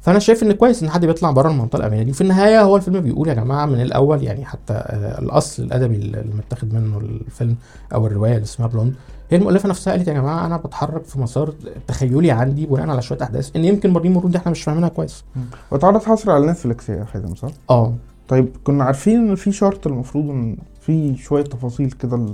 فأنا 0.00 0.18
شايف 0.18 0.42
إن 0.42 0.52
كويس 0.52 0.82
إن 0.82 0.90
حد 0.90 1.06
بيطلع 1.06 1.30
بره 1.30 1.50
المنطقة 1.50 1.76
الآمنة 1.76 2.02
دي. 2.02 2.10
وفي 2.10 2.20
النهاية 2.20 2.62
هو 2.62 2.76
الفيلم 2.76 3.00
بيقول 3.00 3.28
يا 3.28 3.34
جماعة 3.34 3.66
من 3.66 3.80
الأول 3.80 4.22
يعني 4.22 4.44
حتى 4.44 4.72
آه، 4.72 5.18
الأصل 5.18 5.62
الأدبي 5.62 5.96
اللي 5.96 6.24
متاخد 6.38 6.74
منه 6.74 6.98
الفيلم 6.98 7.56
أو 7.94 8.06
الرواية 8.06 8.32
اللي 8.34 8.42
اسمها 8.44 8.68
Blonde 8.68 8.94
هي 9.30 9.36
المؤلفة 9.38 9.68
نفسها 9.68 9.92
قالت 9.92 10.08
يا 10.08 10.12
جماعة 10.12 10.46
أنا 10.46 10.56
بتحرك 10.56 11.04
في 11.04 11.20
مسار 11.20 11.54
تخيلي 11.86 12.30
عندي 12.30 12.66
بناء 12.66 12.88
على 12.90 13.02
شوية 13.02 13.18
أحداث 13.22 13.50
إن 13.56 13.64
يمكن 13.64 13.90
مريم 13.90 14.12
مرور 14.12 14.30
دي 14.30 14.38
إحنا 14.38 14.50
مش 14.52 14.62
فاهمينها 14.62 14.88
كويس. 14.88 15.24
واتعرض 15.70 16.02
حصري 16.02 16.32
على 16.32 16.46
نتفليكس 16.46 16.88
يا 16.88 17.04
فندم 17.04 17.34
صح؟ 17.34 17.48
آه. 17.70 17.94
طيب 18.28 18.48
كنا 18.64 18.84
عارفين 18.84 19.28
إن 19.28 19.34
في 19.34 19.52
شرط 19.52 19.86
المفروض 19.86 20.30
إن 20.30 20.56
في 20.80 21.16
شوية 21.16 21.44
تفاصيل 21.44 21.90
كده 21.90 22.26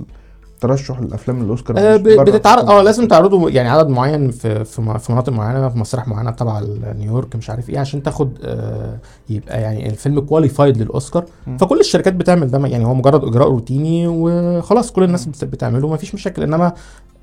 ترشح 0.61 0.97
الافلام 0.97 1.41
الأوسكار 1.41 1.77
آه، 1.79 1.95
بتتعرض 1.97 2.69
آه. 2.69 2.81
لازم 2.81 3.07
تعرضوا 3.07 3.49
يعني 3.49 3.69
عدد 3.69 3.89
معين 3.89 4.31
في 4.31 4.65
في 4.65 5.11
مناطق 5.11 5.33
معينة 5.33 5.69
في 5.69 5.77
مسارح 5.79 6.07
معينة 6.07 6.31
تبع 6.31 6.61
نيويورك 6.97 7.35
مش 7.35 7.49
عارف 7.49 7.69
إيه 7.69 7.79
عشان 7.79 8.03
تاخد 8.03 8.37
آه، 8.43 8.97
يبقى 9.29 9.61
يعني 9.61 9.89
الفيلم 9.89 10.19
qualified 10.19 10.77
للأوسكار. 10.77 11.25
فكل 11.59 11.79
الشركات 11.79 12.13
بتعمل 12.13 12.51
ده 12.51 12.67
يعني 12.67 12.85
هو 12.85 12.93
مجرد 12.93 13.23
إجراء 13.23 13.47
روتيني 13.49 14.07
وخلاص 14.07 14.91
كل 14.91 15.03
الناس 15.03 15.25
بت- 15.25 15.45
بتعمله 15.45 15.87
ما 15.87 15.97
فيش 15.97 16.15
مشاكل 16.15 16.43
إنما 16.43 16.73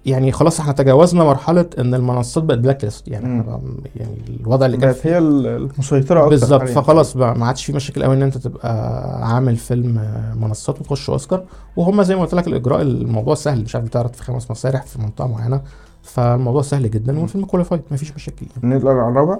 يعني 0.06 0.32
خلاص 0.32 0.61
إحنا 0.61 0.73
تجاوزنا 0.73 1.25
مرحلة 1.25 1.66
إن 1.78 1.94
المنصات 1.94 2.44
بقت 2.44 2.59
black 2.58 2.84
list 2.84 3.08
يعني. 3.09 3.25
إحنا 3.40 3.61
يعني 3.97 4.16
الوضع 4.40 4.66
اللي 4.66 4.76
كان 4.76 4.90
بقت 4.92 5.06
هي 5.06 5.18
المسيطرة 5.18 6.18
أكتر 6.18 6.30
بالظبط. 6.30 6.62
فخلاص 6.62 7.16
بقى 7.16 7.38
ما 7.38 7.47
عادش 7.47 7.64
في 7.64 7.73
مشاكل 7.73 8.02
قوي 8.02 8.14
إن 8.14 8.23
أنت 8.23 8.38
تبقى 8.38 9.28
عامل 9.28 9.56
فيلم 9.56 9.99
آه، 9.99 10.35
منصات 10.35 10.80
وتخش 10.80 11.11
أوسكار. 11.11 11.44
وهم 11.76 12.02
زي 12.02 12.16
ما 12.16 12.23
قلت 12.23 12.35
لك 12.35 12.47
الإجراء 12.47 12.82
الموضوع 12.82 13.35
سهل. 13.35 13.62
مش 13.62 13.75
عارف 13.75 13.87
بتعرض 13.87 14.12
في 14.12 14.23
خمس 14.23 14.50
مسارح 14.50 14.82
في 14.82 14.99
منطقة 15.00 15.28
معينة. 15.28 15.61
فالموضوع 16.02 16.62
سهل 16.62 16.90
جدا 16.90 17.18
والفيلم 17.18 17.44
qualified 17.44 17.82
ما 17.90 17.97
فيش 17.97 18.12
مشاكل. 18.14 18.47
ننقل 18.62 18.88
على 18.88 19.09
الرابع؟ 19.09 19.38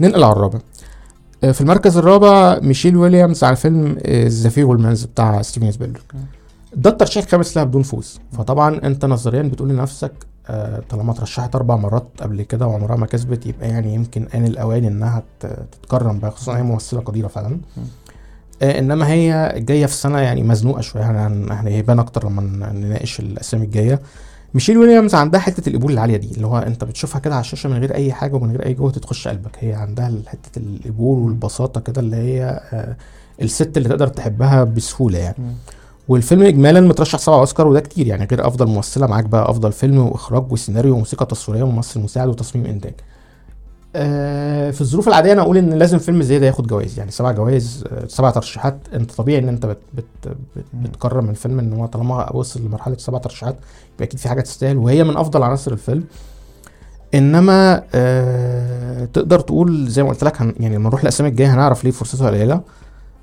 ننقل 0.00 0.22
على 0.24 0.32
الرابع. 0.32 0.58
آه، 1.44 1.52
في 1.52 1.60
المركز 1.60 1.96
الرابع 1.96 2.58
ميشيل 2.62 2.96
ويليامز 2.96 3.44
على 3.44 3.56
فيلم 3.56 3.98
The 4.26 4.48
Fabelmans 4.48 5.04
بتاع 5.04 5.42
ستيفن 5.42 5.70
سبيلبرج 5.70 6.02
ده 6.74 6.90
الترشيح 6.90 7.24
الخامس 7.24 7.56
لها 7.56 7.64
بدون 7.64 7.82
فوز. 7.82 8.20
فطبعا 8.32 8.80
أنت 8.84 9.04
نظريا 9.04 9.42
بتقول 9.42 9.68
لنفسك 9.68 10.12
آه، 10.50 10.82
طالما 10.90 11.12
اترشحت 11.12 11.54
أربع 11.56 11.76
مرات 11.76 12.08
قبل 12.20 12.42
كده 12.42 12.66
وعمرها 12.66 12.96
ما 12.96 13.06
كسبت 13.06 13.46
يبقى 13.46 13.68
يعني 13.68 13.94
يمكن 13.94 14.26
آن 14.34 14.44
الأوان 14.46 14.84
إنها 14.84 15.22
تتكرم 15.40 16.18
بقى 16.18 16.30
خصوصا 16.30 16.56
هي 16.56 16.62
ممثلة 16.62 17.00
قديرة 17.00 17.28
فعلا. 17.28 17.60
آه، 18.62 18.78
إنما 18.78 19.08
هي 19.08 19.54
جاية 19.56 19.86
في 19.86 19.94
سنة 19.94 20.18
يعني 20.18 20.42
مزنوقة 20.42 20.80
شوية. 20.80 21.02
إحنا 21.02 21.68
هيبان 21.68 21.98
أكتر 21.98 22.28
لما 22.28 22.72
نناقش 22.72 23.20
الأسامي 23.20 23.64
الجاية. 23.64 24.00
ميشيل 24.54 24.78
ويليامز 24.78 25.14
عندها 25.14 25.40
حتة 25.40 25.68
القبول 25.68 25.92
العالية 25.92 26.16
دي 26.16 26.30
اللي 26.34 26.46
هو 26.46 26.58
أنت 26.58 26.84
بتشوفها 26.84 27.20
كده 27.20 27.34
على 27.34 27.40
الشاشة 27.40 27.68
من 27.68 27.78
غير 27.78 27.94
أي 27.94 28.12
حاجة 28.12 28.34
ومن 28.36 28.50
غير 28.50 28.66
أي 28.66 28.74
جهد 28.74 28.92
تخش 28.92 29.28
قلبك. 29.28 29.56
هي 29.58 29.74
عندها 29.74 30.12
حتة 30.26 30.58
القبول 30.58 31.18
والبساطة 31.18 31.80
كده 31.80 32.00
اللي 32.00 32.16
هي 32.16 32.60
آه، 32.72 32.96
الست 33.42 33.76
اللي 33.76 33.88
تقدر 33.88 34.08
تحبها 34.08 34.64
بسهولة 34.64 35.18
يعني. 35.18 35.36
مم. 35.38 35.52
والفيلم 36.08 36.42
اجمالا 36.42 36.80
مترشح 36.80 37.18
سبعة 37.18 37.38
أوسكار 37.38 37.66
وده 37.66 37.80
كتير 37.80 38.06
يعني 38.06 38.24
غير 38.30 38.46
أفضل 38.46 38.66
ممثله 38.66 39.06
معاك 39.06 39.24
بقى 39.24 39.50
أفضل 39.50 39.72
فيلم 39.72 39.98
وإخراج 39.98 40.52
وسيناريو 40.52 40.94
وموسيقى 40.94 41.26
تصويرية 41.26 41.62
وممثل 41.62 42.00
مساعد 42.00 42.28
وتصميم 42.28 42.66
إنتاج. 42.66 42.94
آه، 43.96 44.70
في 44.70 44.80
الظروف 44.80 45.08
العادية 45.08 45.32
أنا 45.32 45.42
أقول 45.42 45.56
إن 45.56 45.70
لازم 45.70 45.98
فيلم 45.98 46.22
زي 46.22 46.38
ده 46.38 46.46
ياخد 46.46 46.66
جوائز 46.66 46.98
يعني 46.98 47.10
سبع 47.10 47.32
جوائز 47.32 47.84
آه، 47.92 48.06
سبع 48.06 48.30
ترشيحات. 48.30 48.78
أنت 48.94 49.12
طبيعي 49.12 49.38
إن 49.38 49.48
أنت 49.48 49.66
بت 49.66 49.78
بت 49.94 50.04
بت. 50.56 50.64
بتكرم 50.74 51.30
الفيلم 51.30 51.58
إن 51.58 51.72
هو 51.72 51.86
طالما 51.86 52.32
وصل 52.36 52.60
لمرحلة 52.62 52.96
سبع 52.98 53.18
ترشيحات 53.18 53.56
يبقى 53.94 54.04
أكيد 54.04 54.20
في 54.20 54.28
حاجة 54.28 54.40
تستاهل. 54.40 54.76
وهي 54.76 55.04
من 55.04 55.16
أفضل 55.16 55.42
عناصر 55.42 55.72
الفيلم. 55.72 56.04
إنما 57.14 57.82
آه 57.94 59.04
تقدر 59.04 59.40
تقول 59.40 59.88
زي 59.88 60.02
ما 60.02 60.08
قلت 60.08 60.24
لك 60.24 60.42
هن 60.42 60.54
يعني 60.60 60.76
لما 60.76 60.88
نروح 60.88 61.00
الأسامي 61.02 61.28
الجاية 61.30 61.54
هنعرف 61.54 61.84
ليه 61.84 61.90
فرصتها 61.90 62.26
قليلة. 62.30 62.60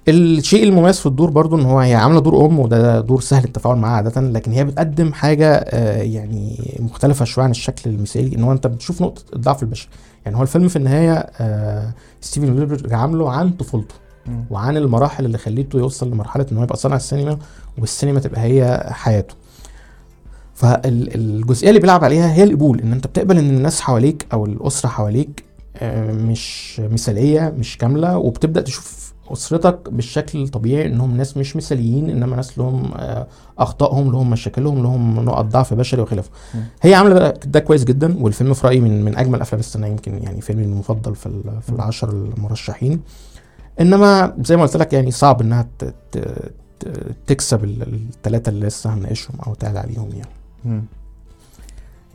الشيء 0.07 0.63
المميز 0.63 0.99
في 0.99 1.05
الدور 1.05 1.29
برضو 1.29 1.55
إن 1.55 1.65
هو 1.65 1.79
هي 1.79 1.95
عاملة 1.95 2.19
دور 2.19 2.45
أم 2.45 2.59
وده 2.59 3.01
دور 3.01 3.21
سهل 3.21 3.43
التفاعل 3.43 3.75
معاه 3.77 3.95
عادة 3.95 4.21
لكن 4.21 4.51
هي 4.51 4.63
بتقدم 4.63 5.13
حاجة 5.13 5.53
آه 5.53 6.01
يعني 6.01 6.75
مختلفة 6.79 7.25
شوية 7.25 7.43
عن 7.45 7.51
الشكل 7.51 7.89
المثالي 7.89 8.35
إن 8.35 8.43
هو 8.43 8.51
أنت 8.51 8.67
بتشوف 8.67 9.01
نقطة 9.01 9.23
الضعف 9.35 9.63
البشري 9.63 9.89
يعني 10.25 10.37
هو 10.37 10.41
الفيلم 10.41 10.67
في 10.67 10.75
النهاية 10.75 11.13
آه 11.13 11.93
ستيفن 12.21 12.47
سبيلبرج 12.47 12.93
عامله 12.93 13.31
عن 13.31 13.49
طفولته. 13.49 13.95
وعن 14.49 14.77
المراحل 14.77 15.25
اللي 15.25 15.37
خليته 15.37 15.79
يوصل 15.79 16.11
لمرحلة 16.11 16.45
إن 16.51 16.57
هو 16.57 16.63
يبقى 16.63 16.77
صانع 16.77 16.95
السينما 16.95 17.37
والسينما 17.77 18.19
تبقى 18.19 18.41
هي 18.41 18.87
حياته 18.91 19.35
فالجزئية 20.53 21.69
اللي 21.69 21.79
بيلعب 21.79 22.03
عليها 22.03 22.33
هي 22.33 22.43
القبول 22.43 22.79
إن 22.81 22.91
أنت 22.91 23.07
بتقبل 23.07 23.37
إن 23.37 23.49
الناس 23.49 23.81
حواليك 23.81 24.25
أو 24.33 24.45
الأسرة 24.45 24.89
حواليك 24.89 25.43
آه، 25.77 26.11
مش 26.11 26.81
مثالية 26.91 27.53
مش 27.59 27.77
كاملة 27.77 28.17
وبتبدأ 28.17 28.61
تشوف 28.61 29.04
أسرتك 29.33 29.89
بالشكل 29.89 30.43
الطبيعي 30.43 30.85
إنهم 30.85 31.17
ناس 31.17 31.37
مش 31.37 31.55
مثاليين 31.55 32.09
إنما 32.09 32.35
ناس 32.35 32.57
لهم 32.57 32.91
آه، 32.95 33.27
أخطائهم 33.59 34.11
لهم 34.11 34.29
مشاكلهم 34.29 34.83
لهم 34.83 35.19
نقط 35.25 35.45
ضعف 35.45 35.73
بشري 35.73 36.01
وخلافه. 36.01 36.29
هي 36.81 36.93
عاملة 36.93 37.29
ده- 37.45 37.59
كويس 37.59 37.83
جدا 37.83 38.23
والفيلم 38.23 38.53
في 38.53 38.67
رأيي 38.67 38.79
من 38.79 39.05
من 39.05 39.17
أجمل 39.17 39.41
افلام 39.41 39.59
السنة 39.59 39.87
يمكن 39.87 40.23
يعني 40.23 40.41
فيلمي 40.41 40.63
المفضل 40.65 41.15
في 41.15 41.41
في. 41.61 41.69
العشر 41.69 42.09
المرشحين 42.09 43.01
إنما 43.81 44.33
زي 44.39 44.55
ما 44.57 44.61
قلت 44.63 44.77
لك 44.77 44.93
يعني 44.93 45.11
صعب 45.11 45.41
إنها 45.41 45.67
تكسب 47.27 47.63
الثلاثه 47.63 48.49
اللي 48.49 48.67
لسه 48.67 48.93
هنناقشهم 48.93 49.35
أو 49.47 49.53
تعلى 49.53 49.79
عليهم 49.79 50.09
يعني 50.13 50.29
مم. 50.65 50.83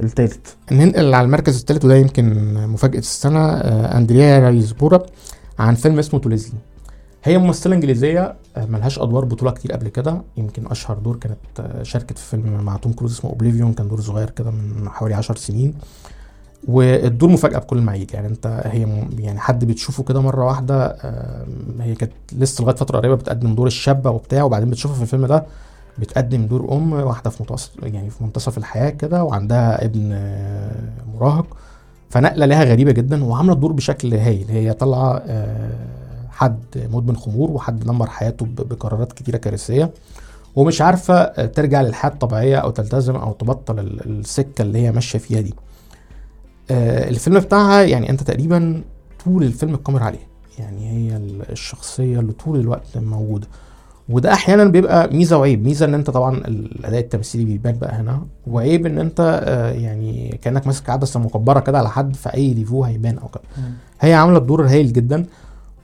التالت 0.00 0.56
ننقل 0.72 1.14
على 1.14 1.24
المركز 1.24 1.58
الثالث 1.58 1.84
وده 1.84 1.96
يمكن 1.96 2.54
مفاجأة 2.68 2.98
السنة 2.98 3.38
آه، 3.48 3.96
أندريا 3.98 4.38
رايزبورا 4.38 5.02
عن 5.58 5.74
فيلم 5.74 5.98
اسمه 5.98 6.20
To 6.20 6.30
Leslie 6.30 6.58
هي 7.24 7.38
ممثلة 7.38 7.74
إنجليزية 7.74 8.34
آه، 8.56 8.66
ملهاش 8.66 8.98
أدوار 8.98 9.24
بطولة 9.24 9.50
كتير 9.52 9.72
قبل 9.72 9.88
كده. 9.88 10.22
يمكن 10.36 10.66
أشهر 10.66 10.98
دور 10.98 11.16
كانت 11.16 11.36
آه، 11.60 11.82
شاركت 11.82 12.18
في 12.18 12.24
فيلم 12.30 12.64
مع 12.64 12.76
توم 12.76 12.92
كروز 12.92 13.12
اسمه 13.12 13.30
Oblivion 13.30 13.72
كان 13.72 13.88
دور 13.88 14.00
صغير 14.00 14.30
كده 14.30 14.50
من 14.50 14.88
حوالي 14.88 15.14
عشر 15.14 15.36
سنين. 15.36 15.74
والدور 16.68 17.30
مفاجأة 17.30 17.58
بكل 17.58 17.78
المعايير 17.78 18.06
يعني 18.14 18.26
أنت 18.28 18.62
هي 18.64 19.06
يعني 19.18 19.38
حد 19.40 19.64
بتشوفه 19.64 20.02
كده 20.02 20.20
مرة 20.20 20.44
واحدة 20.46 20.86
آه، 20.86 21.46
هي 21.80 21.94
كانت 21.94 22.12
لسه 22.32 22.62
لغاية 22.62 22.76
فترة 22.76 22.98
قريبة 22.98 23.14
بتقدم 23.14 23.54
دور 23.54 23.66
الشابة 23.66 24.10
وبتاع 24.10 24.42
وبعدين 24.42 24.70
بتشوفها 24.70 24.96
في 24.96 25.02
الفيلم 25.02 25.26
ده 25.26 25.44
بتقدم 25.98 26.46
دور 26.46 26.72
أم 26.72 26.92
واحدة 26.92 27.30
في 27.30 27.42
متوسط 27.42 27.70
يعني 27.82 28.10
في 28.10 28.24
منتصف 28.24 28.58
الحياة 28.58 28.90
كده 28.90 29.24
وعندها 29.24 29.84
ابن 29.84 30.10
آه، 30.12 30.72
مراهق. 31.14 31.46
فنقلة 32.10 32.46
لها 32.46 32.64
غريبة 32.64 32.92
جدا 32.92 33.24
وعاملة 33.24 33.52
الدور 33.52 33.72
بشكل 33.72 34.14
هايل. 34.14 34.46
هي 34.50 34.72
طالعة 34.72 35.22
حد 36.40 36.88
مدمن 36.92 37.16
خمور 37.16 37.50
وحد 37.50 37.80
دمر 37.80 38.06
حياته 38.10 38.46
بقرارات 38.46 39.12
كتيرة 39.12 39.36
كارثية 39.36 39.90
ومش 40.56 40.82
عارفة 40.82 41.24
ترجع 41.46 41.82
للحياة 41.82 42.10
الطبيعية 42.12 42.56
أو 42.56 42.70
تلتزم 42.70 43.16
أو 43.16 43.32
تبطل 43.32 43.78
ال- 43.78 44.20
السكة 44.20 44.62
اللي 44.62 44.78
هي 44.78 44.92
ماشية 44.92 45.18
فيها 45.18 45.40
دي. 45.40 45.54
آه، 46.70 47.08
الفيلم 47.08 47.38
بتاعها 47.38 47.82
يعني 47.82 48.10
أنت 48.10 48.22
تقريبا 48.22 48.82
طول 49.24 49.42
الفيلم 49.44 49.74
الكاميرا 49.74 50.04
عليها 50.04 50.26
يعني 50.58 50.90
هي 50.90 51.16
ال- 51.16 51.50
الشخصية 51.52 52.20
اللي 52.20 52.32
طول 52.32 52.60
الوقت 52.60 52.98
موجودة. 52.98 53.46
وده 54.08 54.32
أحيانا 54.32 54.64
بيبقى 54.64 55.08
ميزة 55.16 55.38
وعيب 55.38 55.64
ميزة 55.64 55.86
إن 55.86 55.94
أنت 55.94 56.10
طبعا 56.10 56.36
الأداء 56.36 57.00
التمثيلي 57.00 57.44
بيبان 57.44 57.78
بقى 57.78 57.92
هنا 57.94 58.22
وعيب 58.46 58.86
إن 58.86 58.98
أنت 58.98 59.42
آه، 59.44 59.70
يعني 59.72 60.38
كأنك 60.42 60.66
ماسك 60.66 60.90
عدسة 60.90 61.20
مكبرة 61.20 61.60
كده 61.60 61.78
على 61.78 61.90
حد 61.90 62.16
في 62.16 62.34
اي 62.34 62.52
review 62.52 62.84
هيبان 62.84 63.18
أو 63.18 63.28
كده. 63.28 63.42
هي 64.00 64.14
عاملة 64.14 64.38
الدور 64.38 64.66
هايل 64.66 64.92
جدا. 64.92 65.26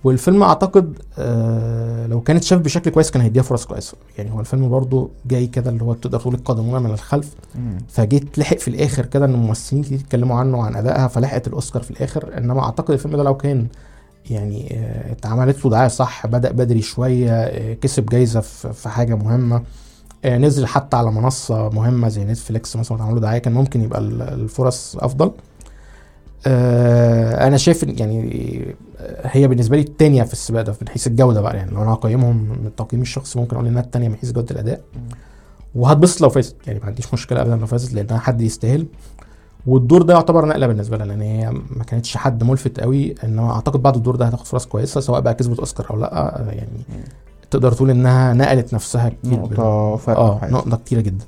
والفيلم 0.06 0.42
أعتقد 0.42 0.98
آه 1.18 2.06
لو 2.06 2.20
كان 2.20 2.44
اتشاف 2.44 2.61
بشكل 2.60 2.90
كويس 2.90 3.10
كان 3.10 3.22
هيديها 3.22 3.42
فرص 3.42 3.64
كويسة. 3.64 3.94
يعني 4.18 4.32
هو 4.32 4.40
الفيلم 4.40 4.68
برضو 4.68 5.10
جاي 5.26 5.46
كده 5.46 5.70
اللي 5.70 5.82
هو 5.84 5.94
تقدر 5.94 6.20
تقول 6.20 6.34
القادمون 6.34 6.82
من 6.82 6.90
الخلف. 6.90 7.30
فجيت 7.88 8.38
لحق 8.38 8.56
في 8.58 8.68
الآخر 8.68 9.06
كده 9.06 9.25
إن 9.25 9.34
الممثلين 9.34 9.82
كتير 9.82 9.98
اتكلموا 9.98 10.36
عنه 10.36 10.58
وعن 10.58 10.76
أدائها 10.76 11.08
فلحقت 11.08 11.46
الأوسكار 11.48 11.82
في 11.82 11.90
الآخر. 11.90 12.38
إنما 12.38 12.60
أعتقد 12.62 12.90
الفيلم 12.90 13.16
ده 13.16 13.22
لو 13.22 13.36
كان 13.36 13.66
يعني 14.30 14.75
آه، 14.78 15.12
اتعملت 15.12 15.64
له 15.64 15.70
دعاية 15.70 15.88
صح 15.88 16.26
بدأ 16.26 16.52
بدري 16.52 16.82
شوية 16.82 17.30
آه، 17.32 17.75
كسب 17.75 18.06
جايزة 18.06 18.40
في 18.40 18.88
حاجة 18.88 19.14
مهمة 19.14 19.62
نزل 20.26 20.66
حتى 20.66 20.96
على 20.96 21.10
منصة 21.12 21.68
مهمة 21.70 22.08
زي 22.08 22.25
نتفليكس 22.25 22.76
مثلا 22.76 22.96
اتعمل 22.98 23.14
له 23.14 23.20
دعاية 23.20 23.38
كان 23.38 23.52
ممكن 23.54 23.80
يبقى 23.80 24.00
ال- 24.00 24.22
الفرص 24.22 24.96
أفضل. 24.96 25.30
أنا 27.46 27.56
شايف 27.56 27.82
يعني 28.00 28.75
هي 29.22 29.48
بالنسبة 29.48 29.76
لي 29.76 29.82
الثانية 29.82 30.22
في 30.22 30.32
السباق 30.32 30.62
ده 30.62 30.74
من 30.82 30.88
حيث 30.88 31.06
الجودة 31.06 31.40
بقى. 31.40 31.56
يعني 31.56 31.70
لو 31.70 31.82
أنا 31.82 31.92
هقيمهم 31.92 32.36
من 32.36 32.66
التقييم 32.66 33.02
الشخصي 33.02 33.38
ممكن 33.38 33.56
أقول 33.56 33.68
إنها 33.68 33.82
الثانية 33.82 34.08
من 34.08 34.16
حيث 34.16 34.32
جودة 34.32 34.46
الأداء. 34.50 34.80
وهتبسط 35.74 36.20
لو 36.20 36.28
فازت. 36.28 36.56
يعني 36.66 36.78
ما 36.78 36.86
عنديش 36.86 37.14
مشكلة 37.14 37.40
ابدا 37.42 37.56
لو 37.56 37.66
فازت 37.66 37.94
لأنها 37.94 38.18
حد 38.18 38.40
يستاهل. 38.40 38.86
والدور 39.66 40.02
ده 40.02 40.14
يعتبر 40.14 40.46
نقلة 40.46 40.66
بالنسبة 40.66 40.96
لها 40.96 41.06
لأن 41.06 41.20
هي 41.20 41.50
ما 41.70 41.84
كانتش 41.84 42.16
حد 42.16 42.44
ملفت 42.44 42.80
قوي. 42.80 43.14
إنما 43.24 43.52
أعتقد 43.52 43.82
بعد 43.82 43.96
الدور 43.96 44.16
ده 44.16 44.26
هتاخد 44.26 44.46
فرص 44.46 44.66
كويسة 44.66 45.00
سواء 45.00 45.20
بقى 45.20 45.34
كسبت 45.34 45.58
أوسكار 45.58 45.90
أو 45.90 45.96
لأ. 46.00 46.44
يعني 46.48 46.68
تقدر 47.50 47.72
تقول 47.72 47.90
إنها 47.90 48.34
نقلت 48.34 48.74
نفسها 48.74 49.08
كتير 49.08 49.32
نقطة 49.40 49.96
فرق 49.96 50.18
آه. 50.18 50.40
نقطة 50.50 50.76
كتيرة 50.76 51.00
جدا. 51.00 51.24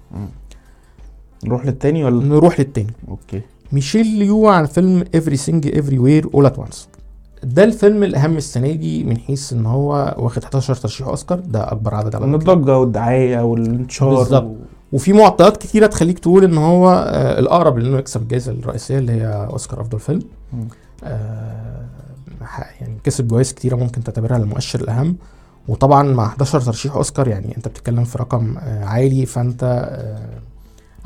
نروح 1.45 1.67
للتاني 1.67 2.05
ولا؟ 2.05 2.25
نروح 2.25 2.61
للتاني. 2.61 2.93
okay. 3.09 3.41
ميشيل 3.73 4.07
يو 4.07 4.49
عن 4.49 4.67
فيلم 4.67 5.05
Everything 5.17 5.65
Everywhere 5.69 6.31
All 6.37 6.47
at 6.51 6.61
Once. 6.65 6.98
ده 7.43 7.65
الفيلم 7.65 8.03
الأهم 8.03 8.37
السنة 8.37 8.73
دي 8.73 9.05
من 9.05 9.19
حيث 9.19 9.53
إن 9.53 9.67
هو 9.67 10.15
واخد 10.19 10.43
11 10.45 10.75
ترشيح 10.75 11.09
أوسكار 11.09 11.41
ده 11.41 11.73
أكبر 11.73 11.95
عدد 11.95 12.15
على 12.15 12.27
من 12.27 12.35
الإطلاق. 12.35 12.57
الضجة 12.57 12.79
والدعاية 12.79 13.41
والانتشار 13.41 14.15
بالظبط. 14.15 14.45
و... 14.45 14.57
وفي 14.93 15.13
معطيات 15.13 15.57
كتيرة 15.57 15.87
تخليك 15.87 16.19
تقول 16.19 16.45
إن 16.45 16.59
هو 16.59 16.91
آه 17.09 17.39
الأقرب 17.39 17.79
لأنه 17.79 17.99
يكسب 17.99 18.23
الجائزه 18.23 18.53
الرئيسية 18.53 18.99
اللي 18.99 19.13
هي 19.13 19.27
أوسكار 19.51 19.81
أفضل 19.81 19.99
فيلم. 20.01 20.23
آه 21.05 21.85
يعني 22.81 22.99
كسب 23.05 23.29
جوائز 23.29 23.53
كتيرة 23.53 23.77
ممكن 23.77 24.05
تعتبرها 24.05 24.37
المؤشر 24.37 24.81
الأهم 24.81 25.17
وطبعا 25.69 26.03
مع 26.03 26.27
11 26.27 26.61
ترشيح 26.61 26.95
أوسكار 26.95 27.29
يعني 27.29 27.57
أنت 27.57 27.69
بتتكلم 27.69 28.05
في 28.05 28.19
رقم 28.19 28.57
آه 28.59 28.85
عالي 28.85 29.27
فأنت 29.27 29.65
آه 29.65 30.39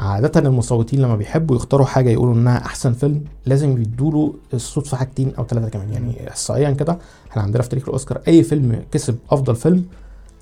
عادة 0.03 0.41
المصوتين 0.41 1.01
لما 1.03 1.17
بيحبوا 1.17 1.57
يختاروا 1.57 1.87
حاجة 1.87 2.11
يقولوا 2.11 2.35
إنها 2.35 2.59
أحسن 2.59 2.93
فيلم 2.93 3.21
لازم 3.47 3.71
يدوله 3.83 4.35
الصدفة 4.55 4.97
حاجتين 4.97 5.33
أو 5.39 5.45
ثلاثة 5.45 5.69
كمان 5.69 5.93
يعني 5.93 6.29
احصائيا 6.31 6.71
كده 6.71 6.99
إحنا 7.31 7.43
عندنا 7.43 7.63
في 7.63 7.69
تاريخ 7.69 7.85
الأوسكار 7.89 8.21
أي 8.29 8.43
فيلم 8.43 8.83
كسب 8.93 9.17
أفضل 9.31 9.57
فيلم 9.57 9.85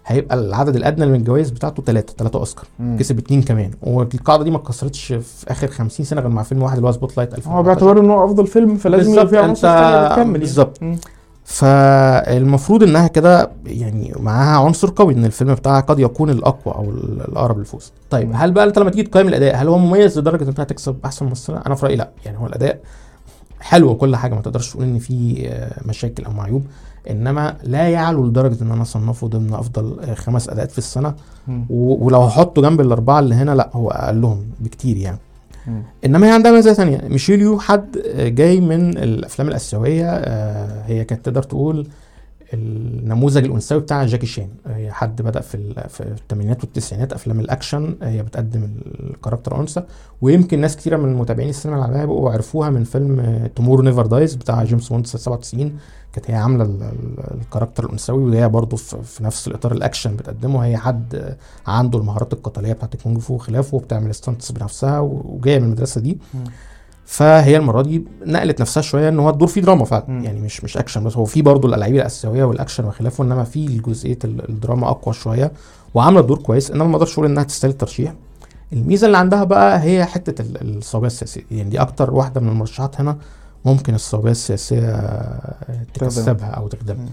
هيبقى 0.07 0.35
العدد 0.38 0.76
الأدنى 0.76 1.07
من 1.07 1.14
الجوائز 1.14 1.50
بتاعته 1.50 1.83
ثلاثة 1.83 2.14
ثلاثة 2.19 2.38
أوسكار 2.38 2.64
مم. 2.79 2.97
كسب 2.99 3.19
اتنين 3.19 3.43
كمان 3.43 3.71
والقاعدة 3.83 4.45
دي 4.45 4.50
ما 4.50 4.57
اتكسرتش 4.57 5.05
في 5.12 5.50
آخر 5.50 5.67
50 5.69 6.07
سنة 6.07 6.21
غير 6.21 6.31
مع 6.31 6.43
فيلم 6.43 6.62
واحد 6.62 6.76
اللي 6.76 6.88
هو 6.88 6.93
Spotlight 6.92 7.35
2014 7.35 7.59
هو 7.59 7.62
باعتبار 7.62 8.05
ان 8.05 8.11
هو 8.11 8.25
أفضل 8.25 8.47
فيلم 8.47 8.76
فلازم 8.76 9.12
يبقى 9.12 9.29
فيه 9.29 9.38
عناصر 9.38 9.69
يعني. 9.69 10.38
بالظبط. 10.38 10.81
فالمفروض 11.50 12.83
إنها 12.83 13.07
كده 13.09 13.50
يعني 13.66 14.12
معاها 14.21 14.59
عنصر 14.64 14.92
قوي 14.97 15.14
إن 15.14 15.25
الفيلم 15.25 15.54
بتاعها 15.54 15.80
قد 15.80 15.99
يكون 15.99 16.30
الأقوى 16.30 16.75
أو 16.75 16.90
ال- 16.90 17.21
الأقرب 17.28 17.59
للفوز. 17.59 17.92
طيب. 18.11 18.30
هل 18.35 18.52
بقى 18.52 18.64
انت 18.64 18.78
لما 18.78 18.90
تيجي 18.90 19.02
تقيم 19.02 19.28
الأداء 19.28 19.57
هل 19.57 19.69
هو 19.69 19.78
مميز 19.78 20.19
لدرجة 20.19 20.42
انها 20.42 20.64
تكسب 20.64 20.97
أحسن 21.04 21.26
ممثلة؟ 21.26 21.62
أنا 21.66 21.75
في 21.75 21.87
رأيي 21.87 21.97
لأ. 21.97 22.11
يعني 22.25 22.38
هو 22.38 22.47
الأداء 22.47 22.80
حلو 23.61 23.90
وكل 23.90 24.16
حاجة 24.16 24.35
ما 24.35 24.40
تقدرش 24.40 24.71
تقول 24.71 24.85
إن 24.85 24.99
في 24.99 25.49
آه، 25.49 25.80
مشاكل 25.88 26.25
أو 26.25 26.33
معيوب 26.33 26.62
إنما 27.11 27.57
لا 27.64 27.88
يعلو 27.88 28.26
لدرجة 28.26 28.62
إن 28.62 28.71
أنا 28.73 28.83
أصنفه 28.83 29.28
ضمن 29.28 29.54
أفضل 29.54 29.97
آه، 30.00 30.14
خمس 30.14 30.49
أداءات 30.49 30.71
في 30.71 30.78
السنة. 30.78 31.14
ولو 31.71 32.21
هحطه 32.21 32.62
جنب 32.62 32.80
الأربعة 32.80 33.19
اللي 33.19 33.35
هنا 33.35 33.50
لأ 33.54 33.71
هو 33.73 33.90
أقلهم 33.90 34.45
بكتير 34.61 34.97
يعني. 34.97 35.19
إنما 36.05 36.26
هي 36.26 36.31
عندها 36.31 36.52
ميزة 36.52 36.73
ثانية. 36.73 37.00
ميشيل 37.09 37.40
يو 37.40 37.59
حد 37.61 37.99
جاي 38.17 38.61
من 38.61 38.99
الأفلام 38.99 39.49
الآسيوية 39.49 40.11
آه، 40.11 40.83
هي 40.87 41.05
كانت 41.05 41.25
تقدر 41.25 41.43
تقول 41.43 41.87
النموذج 42.54 43.45
الأنثوي 43.45 43.80
بتاع 43.80 44.04
جاكي 44.07 44.26
شان. 44.26 44.49
هي 44.66 44.92
حد 44.92 45.23
بدأ 45.23 45.40
في 45.40 45.75
في 45.88 46.00
الثمانينات 46.00 46.64
والتسعينات 46.64 47.12
أفلام 47.12 47.40
الأكشن 47.40 47.95
هي 48.02 48.23
بتقدم 48.23 48.69
ال 49.00 49.06
character 49.06 49.61
أنثى. 49.61 49.83
ويمكن 50.23 50.61
ناس 50.61 50.76
كتيرة 50.76 50.97
من 50.97 51.14
متابعين 51.14 51.49
السينما 51.49 51.76
العالمية 51.78 52.04
بقوا 52.04 52.30
عرفوها 52.30 52.71
من 52.71 52.85
فيلم 52.85 53.49
Tomorrow 53.56 53.82
Never 53.82 54.06
Dies 54.06 54.35
بتاع 54.35 54.64
جيمس 54.64 54.88
بوند 54.88 55.07
سنه 55.07 55.21
97 55.21 55.78
كانت 56.12 56.30
هي 56.30 56.35
عاملة 56.37 56.64
ال- 56.64 56.83
ال- 56.83 57.40
ال 57.40 57.45
character 57.45 57.85
الأنثوي 57.85 58.23
وهي 58.30 58.49
برضه 58.49 58.76
في 58.76 59.25
نفس 59.25 59.49
الإطار 59.49 59.73
الأكشن 59.73 60.16
بتقدمه. 60.16 60.64
هي 60.64 60.76
حد 60.76 61.37
عنده 61.66 61.99
المهارات 61.99 62.33
القتالية 62.33 62.73
بتاعت 62.73 62.95
الكونج 62.95 63.19
فو 63.19 63.35
وخلافه 63.35 63.76
وبتعمل 63.76 64.14
stunts 64.14 64.52
بنفسها 64.52 64.99
وجاية 65.00 65.59
من 65.59 65.64
المدرسة 65.64 66.00
دي. 66.00 66.19
مم. 66.35 66.45
فهي 67.11 67.57
المرة 67.57 67.83
دي 67.83 68.05
نقلت 68.26 68.61
نفسها 68.61 68.81
شوية 68.81 69.09
إن 69.09 69.19
هو 69.19 69.31
الدور 69.31 69.49
فيه 69.49 69.61
دراما 69.61 69.85
فعلا. 69.85 70.05
يعني 70.09 70.40
مش 70.40 70.64
مش 70.64 70.76
أكشن 70.76 71.05
بس 71.05 71.17
هو 71.17 71.25
فيه 71.25 71.43
برضه 71.43 71.69
الألعاب 71.69 71.95
الاسيويه 71.95 72.45
والأكشن 72.45 72.85
وخلافه 72.85 73.25
إنما 73.25 73.45
فيه 73.45 73.81
جزئيه 73.81 74.19
ال- 74.25 74.49
الدراما 74.49 74.88
أقوى 74.90 75.14
شوية 75.14 75.52
وعاملة 75.95 76.21
الدور 76.21 76.38
كويس. 76.38 76.71
إنما 76.71 76.85
ما 76.85 76.95
أقدرش 76.97 77.12
أقول 77.12 77.26
إنها 77.26 77.43
تستاهل 77.43 77.73
الترشيح. 77.73 78.14
الميزة 78.73 79.07
اللي 79.07 79.19
عندها 79.19 79.45
بقى 79.45 79.83
هي 79.83 80.05
حتة 80.05 80.43
ال- 80.43 80.76
الصوابيه 80.79 81.07
السياسية. 81.07 81.43
يعني 81.50 81.71
دي 81.71 81.81
أكتر 81.81 82.14
واحدة 82.14 82.40
من 82.40 82.49
المرشحات 82.49 83.00
هنا 83.00 83.17
ممكن 83.64 83.95
الصوابيه 83.95 84.31
السياسية 84.31 84.97
تكسبها 85.95 86.47
أو 86.50 86.69
تخدمها. 86.69 87.07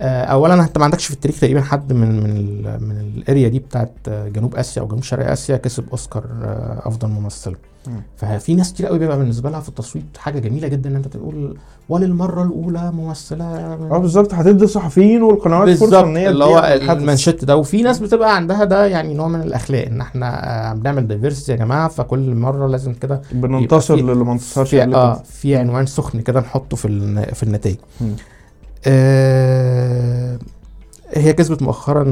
اولا 0.00 0.54
أنت 0.64 0.78
ما 0.78 0.84
عندكش 0.84 1.06
في 1.06 1.12
التاريخ 1.14 1.40
تقريبا 1.40 1.60
حد 1.60 1.92
من 1.92 2.22
من 2.22 2.30
ال 2.36 2.84
من 2.88 3.00
ال 3.00 3.10
area 3.10 3.48
دي 3.48 3.58
بتاعت 3.58 3.92
آه، 4.08 4.28
جنوب 4.28 4.56
آسيا 4.56 4.82
أو 4.82 4.86
جنوب 4.88 5.02
شرق 5.02 5.30
آسيا 5.30 5.56
كسب 5.56 5.84
أوسكار 5.92 6.24
آه، 6.42 6.82
أفضل 6.84 7.08
ممثله 7.08 7.54
مم. 7.86 8.02
ففي 8.16 8.54
ناس 8.54 8.72
كتير 8.72 8.86
قوي 8.86 8.98
بيبقى 8.98 9.18
بالنسبة 9.18 9.50
لها 9.50 9.60
في 9.60 9.68
التصويت 9.68 10.04
حاجة 10.18 10.38
جميلة 10.38 10.68
جدا 10.68 10.90
إن 10.90 10.96
أنت 10.96 11.08
تقول 11.08 11.56
وللمرة 11.88 12.42
الأولى 12.42 12.92
ممثلة 12.92 13.44
آه 13.44 13.98
بالظبط 13.98 14.34
هتدي 14.34 14.64
الصحفيين 14.64 15.22
والقنوات 15.22 15.76
فرصة 15.76 16.00
إن 16.00 16.16
هي 16.16 16.28
اللي 16.28 16.44
هو. 16.44 16.58
المانشيت 16.90 17.44
ده 17.44 17.56
وفي 17.56 17.82
ناس 17.82 17.98
بتبقى 17.98 18.36
عندها 18.36 18.64
ده 18.64 18.86
يعني 18.86 19.14
نوع 19.14 19.28
من 19.28 19.40
الأخلاق 19.42 19.86
إن 19.86 20.00
إحنا 20.00 20.28
آه، 20.70 20.74
بنعمل 20.74 21.08
diversity 21.08 21.52
يا 21.52 21.56
جماعة 21.56 21.88
فكل 21.88 22.34
مرة 22.34 22.66
لازم 22.66 22.92
كده 22.94 23.22
بننتصر 23.32 23.96
للي 23.96 24.14
ما 24.24 24.32
انتصرش 24.32 24.70
في 24.70 24.86
كده. 24.86 25.14
في 25.14 25.56
عنوان 25.56 25.86
سخن 25.86 26.20
كده 26.20 26.40
نحطه 26.40 26.76
في 26.76 26.88
في 27.34 27.42
النتائج. 27.42 27.76
آه 28.86 30.38
هي 31.10 31.32
كسبت 31.32 31.62
مؤخرا 31.62 32.04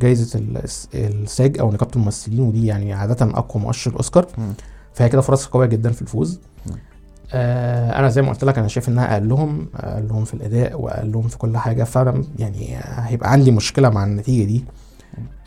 جايزة 0.00 0.38
الس- 0.64 0.88
الساج 0.94 1.58
أو 1.58 1.70
نقابة 1.72 1.90
الممثلين 1.96 2.40
ودي 2.40 2.66
يعني 2.66 2.92
عادة 2.92 3.26
أقوى 3.38 3.62
مؤشر 3.62 3.96
اوسكار. 3.96 4.26
فهي 4.94 5.08
كده 5.08 5.20
فرص 5.20 5.46
قوية 5.46 5.66
جدا 5.66 5.90
في 5.92 6.02
الفوز. 6.02 6.40
آه 7.32 7.98
أنا 7.98 8.08
زي 8.08 8.22
ما 8.22 8.28
قلت 8.28 8.44
لك 8.44 8.58
أنا 8.58 8.68
شايف 8.68 8.88
إنها 8.88 9.12
اقلهم 9.14 9.66
اقلهم 9.74 10.24
في 10.24 10.34
الأداء 10.34 10.80
واقلهم 10.80 11.28
في 11.28 11.38
كل 11.38 11.56
حاجة. 11.56 11.84
فأنا 11.84 12.24
يعني 12.38 12.76
هيبقى 12.82 13.32
عندي 13.32 13.50
مشكلة 13.50 13.88
مع 13.90 14.04
النتيجة 14.04 14.46
دي. 14.46 14.64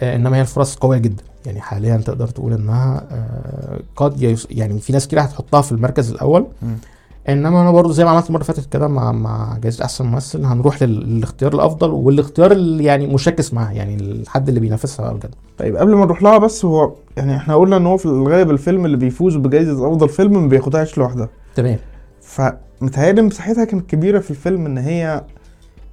آه 0.02 0.16
إنما 0.16 0.38
هي 0.38 0.42
الفرص 0.42 0.76
قوية 0.76 0.98
جدا. 0.98 1.24
يعني 1.46 1.62
حاليا 1.62 1.98
تقدر 1.98 2.28
تقول 2.28 2.54
إنها 2.54 3.08
آه 3.12 3.80
قد 3.96 4.38
يعني 4.52 4.80
في 4.80 4.94
ناس 4.94 5.08
كتير 5.08 5.22
هتحطها 5.22 5.62
في 5.62 5.72
المركز 5.72 6.12
الأول. 6.12 6.48
مم. 6.62 6.78
إنما 7.34 7.62
أنا 7.62 7.72
برضو 7.72 7.92
زي 7.92 8.04
ما 8.06 8.10
عملت 8.10 8.28
المرة 8.28 8.42
اللي 8.42 8.54
فاتت 8.54 8.74
كده 8.74 8.88
مع 8.88 9.12
مع 9.12 9.58
جائزه 9.62 9.84
أحسن 9.86 10.06
ممثل 10.06 10.46
هنروح 10.46 10.84
لل- 10.84 11.16
للاختيار 11.18 11.54
الأفضل 11.54 11.90
والاختيار 11.92 12.52
اللي 12.52 12.84
يعني 12.84 13.08
مشاكس 13.08 13.54
معاه 13.54 13.72
يعني 13.72 13.96
الحد 13.96 14.48
اللي 14.48 14.60
بينافسها 14.60 15.12
بجد. 15.14 15.36
طيب 15.58 15.76
قبل 15.78 15.96
ما 15.96 16.06
نروح 16.06 16.24
لها 16.24 16.38
بس 16.38 16.66
هو 16.66 16.92
يعني 17.18 17.36
إحنا 17.36 17.56
قلنا 17.56 17.78
إن 17.78 17.86
هو 17.86 17.98
في 17.98 18.06
الغالب 18.06 18.50
الفيلم 18.52 18.86
اللي 18.86 18.98
بيفوز 18.98 19.36
بجائزه 19.36 19.88
أفضل 19.88 20.10
فيلم 20.10 20.42
ما 20.44 20.48
بياخدهاش 20.48 20.98
لوحدها. 20.98 21.30
تمام. 21.56 21.78
فمتهيألي 22.22 23.22
مساحتها 23.22 23.66
كانت 23.66 23.90
كبيرة 23.90 24.20
في 24.20 24.32
الفيلم 24.32 24.66
إن 24.66 24.78
هي 24.78 25.24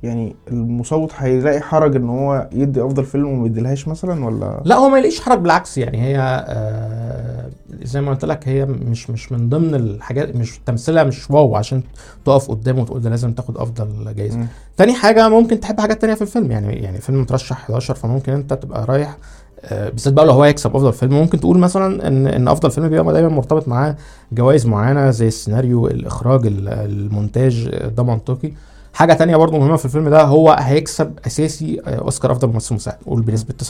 يعني 0.02 0.36
المصوت 0.48 1.12
هيلاقي 1.16 1.60
حرج 1.60 1.96
إن 1.96 2.08
هو 2.08 2.48
يدي 2.52 2.82
أفضل 2.84 3.04
فيلم 3.04 3.28
وما 3.28 3.46
يديلهاش 3.46 3.88
مثلا 3.88 4.24
ولا؟ 4.24 4.62
لا 4.64 4.74
هو 4.76 4.88
ما 4.88 4.98
يلاقيش 4.98 5.20
حرج 5.20 5.38
بالعكس 5.38 5.78
يعني 5.78 6.02
هي 6.02 6.16
آه 6.48 7.50
زي 7.82 8.00
ما 8.00 8.10
قلت 8.10 8.24
لك 8.24 8.48
هي 8.48 8.64
مش 8.66 9.10
مش 9.10 9.32
من 9.32 9.48
ضمن 9.48 9.74
الحاجات 9.74 10.36
مش 10.36 10.60
تمثيلها 10.66 11.04
مش 11.04 11.30
واو 11.30 11.56
عشان 11.56 11.82
تقف 12.24 12.50
قدامه 12.50 12.82
وتقول 12.82 13.00
ده 13.02 13.10
لازم 13.10 13.32
تاخد 13.32 13.56
أفضل 13.58 14.14
جايزة. 14.14 14.46
تاني 14.76 14.94
حاجة 14.94 15.28
ممكن 15.28 15.60
تحب 15.60 15.80
حاجات 15.80 16.00
تانية 16.00 16.14
في 16.14 16.22
الفيلم 16.22 16.50
يعني 16.50 16.72
يعني 16.76 16.98
فيلم 16.98 17.20
مترشح 17.20 17.56
11 17.56 17.94
فممكن 17.94 18.32
أنت 18.32 18.52
تبقى 18.54 18.84
رايح 18.84 19.16
آه، 19.64 19.88
بالذات 19.88 20.14
بقى 20.14 20.26
لو 20.26 20.32
هو 20.32 20.44
يكسب 20.44 20.76
أفضل 20.76 20.92
فيلم. 20.92 21.12
ممكن 21.14 21.40
تقول 21.40 21.58
مثلا 21.58 22.08
إن 22.08 22.26
إن 22.26 22.48
أفضل 22.48 22.70
فيلم 22.70 22.88
بيبقى 22.88 23.12
دايما 23.14 23.28
مرتبط 23.28 23.68
معاه 23.68 23.96
جوائز 24.32 24.66
معينة 24.66 25.10
زي 25.10 25.26
السيناريو 25.28 25.86
الإخراج 25.86 26.46
ال- 26.46 26.68
المونتاج 26.68 27.68
آه، 27.72 27.88
ده 27.88 28.02
منطقي. 28.02 28.52
حاجة 28.96 29.12
تانية 29.12 29.36
برضه 29.36 29.58
مهمة 29.58 29.76
في 29.76 29.84
الفيلم 29.84 30.08
ده 30.08 30.22
هو 30.22 30.56
هيكسب 30.60 31.18
أساسي 31.26 31.80
آه، 31.86 31.98
أوسكار 31.98 32.32
أفضل 32.32 32.48
ممثل 32.48 32.74
مساعد 32.74 32.96
قول 33.06 33.22
بنسبة 33.22 33.54
99% 33.62 33.64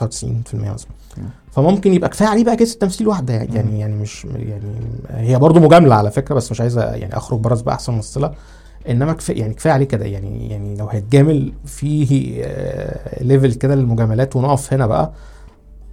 مثلا 0.55 0.89
مم. 1.19 1.25
فممكن 1.53 1.93
يبقى 1.93 2.09
كفاية 2.09 2.29
عليه 2.29 2.45
بقى 2.45 2.57
جائزه 2.57 2.79
تمثيل 2.79 3.09
واحدة 3.09 3.35
يعني 3.35 3.49
مم. 3.49 3.57
يعني 3.57 3.81
يعني 3.81 3.97
مش 3.97 4.25
يعني 4.25 4.81
هي 5.11 5.39
برضه 5.39 5.61
مجاملة 5.61 5.95
على 5.95 6.11
فكرة 6.11 6.35
بس 6.35 6.51
مش 6.51 6.61
عايزة 6.61 6.83
يعني 6.85 7.17
أخرج 7.17 7.41
بره 7.41 7.63
بقى 7.63 7.75
أحسن 7.75 7.93
ممثلة 7.93 8.33
إنما 8.89 9.13
كفاية 9.13 9.41
يعني 9.41 9.55
كفاية 9.55 9.73
عليه 9.73 9.87
كده 9.87 10.05
يعني 10.05 10.51
يعني 10.51 10.77
لو 10.77 10.87
هيتجامل 10.87 11.53
فيه 11.65 12.43
آه، 12.45 13.25
ليفل 13.25 13.53
كده 13.53 13.75
للمجاملات 13.75 14.37
ونقف 14.37 14.73
هنا 14.73 14.87
بقى 14.87 15.13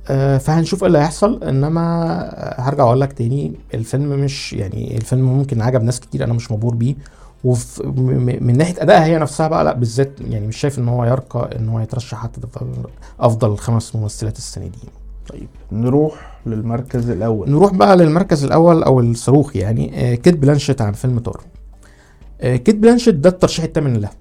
آه، 0.09 0.37
فهنشوف 0.37 0.83
إيه 0.83 0.87
اللي 0.87 0.99
هيحصل 0.99 1.43
إنما 1.43 1.81
آه، 2.21 2.61
هرجع 2.61 2.83
أقول 2.83 3.01
لك 3.01 3.13
تاني 3.13 3.53
الفيلم 3.73 4.09
مش 4.09 4.53
يعني 4.53 4.97
الفيلم 4.97 5.37
ممكن 5.37 5.61
عجب 5.61 5.83
ناس 5.83 5.99
كتير 5.99 6.23
أنا 6.23 6.33
مش 6.33 6.51
مبهور 6.51 6.75
بيه 6.75 6.95
وفي 7.43 7.83
م- 7.83 7.89
م- 8.01 8.37
من 8.47 8.57
ناحية 8.57 8.81
أدائها 8.83 9.05
هي 9.05 9.17
نفسها 9.19 9.47
بقى 9.47 9.63
لأ 9.63 9.73
بالذات 9.73 10.11
يعني 10.29 10.47
مش 10.47 10.57
شايف 10.57 10.79
إن 10.79 10.87
هو 10.89 11.05
يرقى 11.05 11.49
إن 11.59 11.69
هو 11.69 11.79
يترشح 11.79 12.17
حتى 12.23 12.41
افضل 12.43 12.83
أفضل 13.19 13.57
خمس 13.57 13.95
ممثلات 13.95 14.37
السنة 14.37 14.67
دي. 14.67 14.89
طيب 15.29 15.47
نروح 15.71 16.37
للمركز 16.45 17.09
الأول. 17.09 17.49
نروح 17.51 17.73
بقى 17.73 17.97
للمركز 17.97 18.43
الأول 18.43 18.83
أو 18.83 18.99
الصاروخ 18.99 19.55
يعني 19.55 20.11
آه، 20.11 20.15
كيت 20.15 20.37
بلانشيت 20.37 20.81
عن 20.81 20.93
فيلم 20.93 21.19
Tár. 21.19 21.41
آه، 22.41 22.55
كيت 22.55 22.75
بلانشيت 22.75 23.15
ده 23.15 23.29
الترشيح 23.29 23.65
الثامن 23.65 23.93
لها 23.93 24.11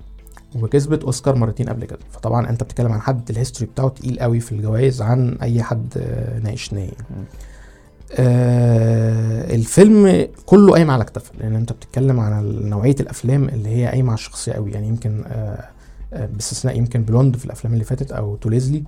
وكسبت 0.63 1.05
أوسكار 1.05 1.35
مرتين 1.37 1.69
قبل 1.69 1.85
كده. 1.85 1.99
فطبعا 2.11 2.49
أنت 2.51 2.63
بتتكلم 2.63 2.93
عن 2.93 3.01
حد 3.01 3.31
ال 3.31 3.36
history 3.36 3.71
بتاعه 3.71 3.89
تقيل 3.89 4.19
قوي 4.21 4.41
في 4.41 4.53
الجوائز 4.53 5.03
عن 5.03 5.39
أي 5.43 5.63
حد 5.63 5.95
آه، 5.97 6.39
ناقشناه 6.39 6.81
يعني. 6.81 7.25
آه 8.15 9.55
الفيلم 9.55 10.29
كله 10.47 10.73
قايم 10.73 10.91
على 10.91 11.05
كتفها 11.05 11.33
لأن 11.41 11.57
أنت 11.57 11.73
بتتكلم 11.73 12.21
عن 12.21 12.61
نوعية 12.69 12.97
الأفلام 13.01 13.49
اللي 13.49 13.69
هي 13.69 13.87
قايمة 13.87 14.09
على 14.09 14.19
الشخصية 14.19 14.53
قوي 14.53 14.71
يعني 14.73 14.89
يمكن 14.89 15.23
آه 15.27 15.69
آه، 16.15 16.27
باستثناء 16.27 16.79
يمكن 16.79 17.03
Blonde 17.03 17.37
في 17.37 17.45
الأفلام 17.45 17.73
اللي 17.73 17.85
فاتت 17.85 18.13
أو 18.13 18.37
To 18.37 18.48
Leslie. 18.48 18.85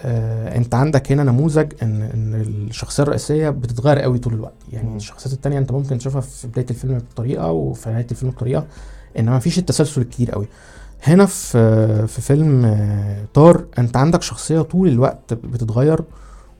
آه 0.00 0.56
أنت 0.56 0.74
عندك 0.74 1.12
هنا 1.12 1.24
نموذج 1.24 1.72
إن 1.82 2.02
إن 2.02 2.34
الشخصية 2.34 3.02
الرئيسية 3.02 3.50
بتتغير 3.50 3.98
قوي 3.98 4.18
طول 4.18 4.34
الوقت. 4.34 4.54
يعني 4.72 4.90
مم. 4.90 4.96
الشخصيات 4.96 5.34
التانية 5.34 5.58
أنت 5.58 5.72
ممكن 5.72 5.98
تشوفها 5.98 6.20
في 6.20 6.46
بداية 6.48 6.66
الفيلم 6.70 6.98
بطريقة 6.98 7.50
وفي 7.50 7.90
نهاية 7.90 8.06
الفيلم 8.10 8.30
بطريقة 8.30 8.66
إنما 9.18 9.36
مفيش 9.36 9.58
التسلسل 9.58 10.00
الكتير 10.00 10.30
قوي 10.30 10.46
هنا 11.02 11.26
في 11.26 12.06
في 12.06 12.20
فيلم 12.20 12.64
آه، 12.64 13.24
Tár 13.34 13.64
أنت 13.78 13.96
عندك 13.96 14.22
شخصية 14.22 14.60
طول 14.62 14.88
الوقت 14.88 15.34
بتتغير. 15.34 16.00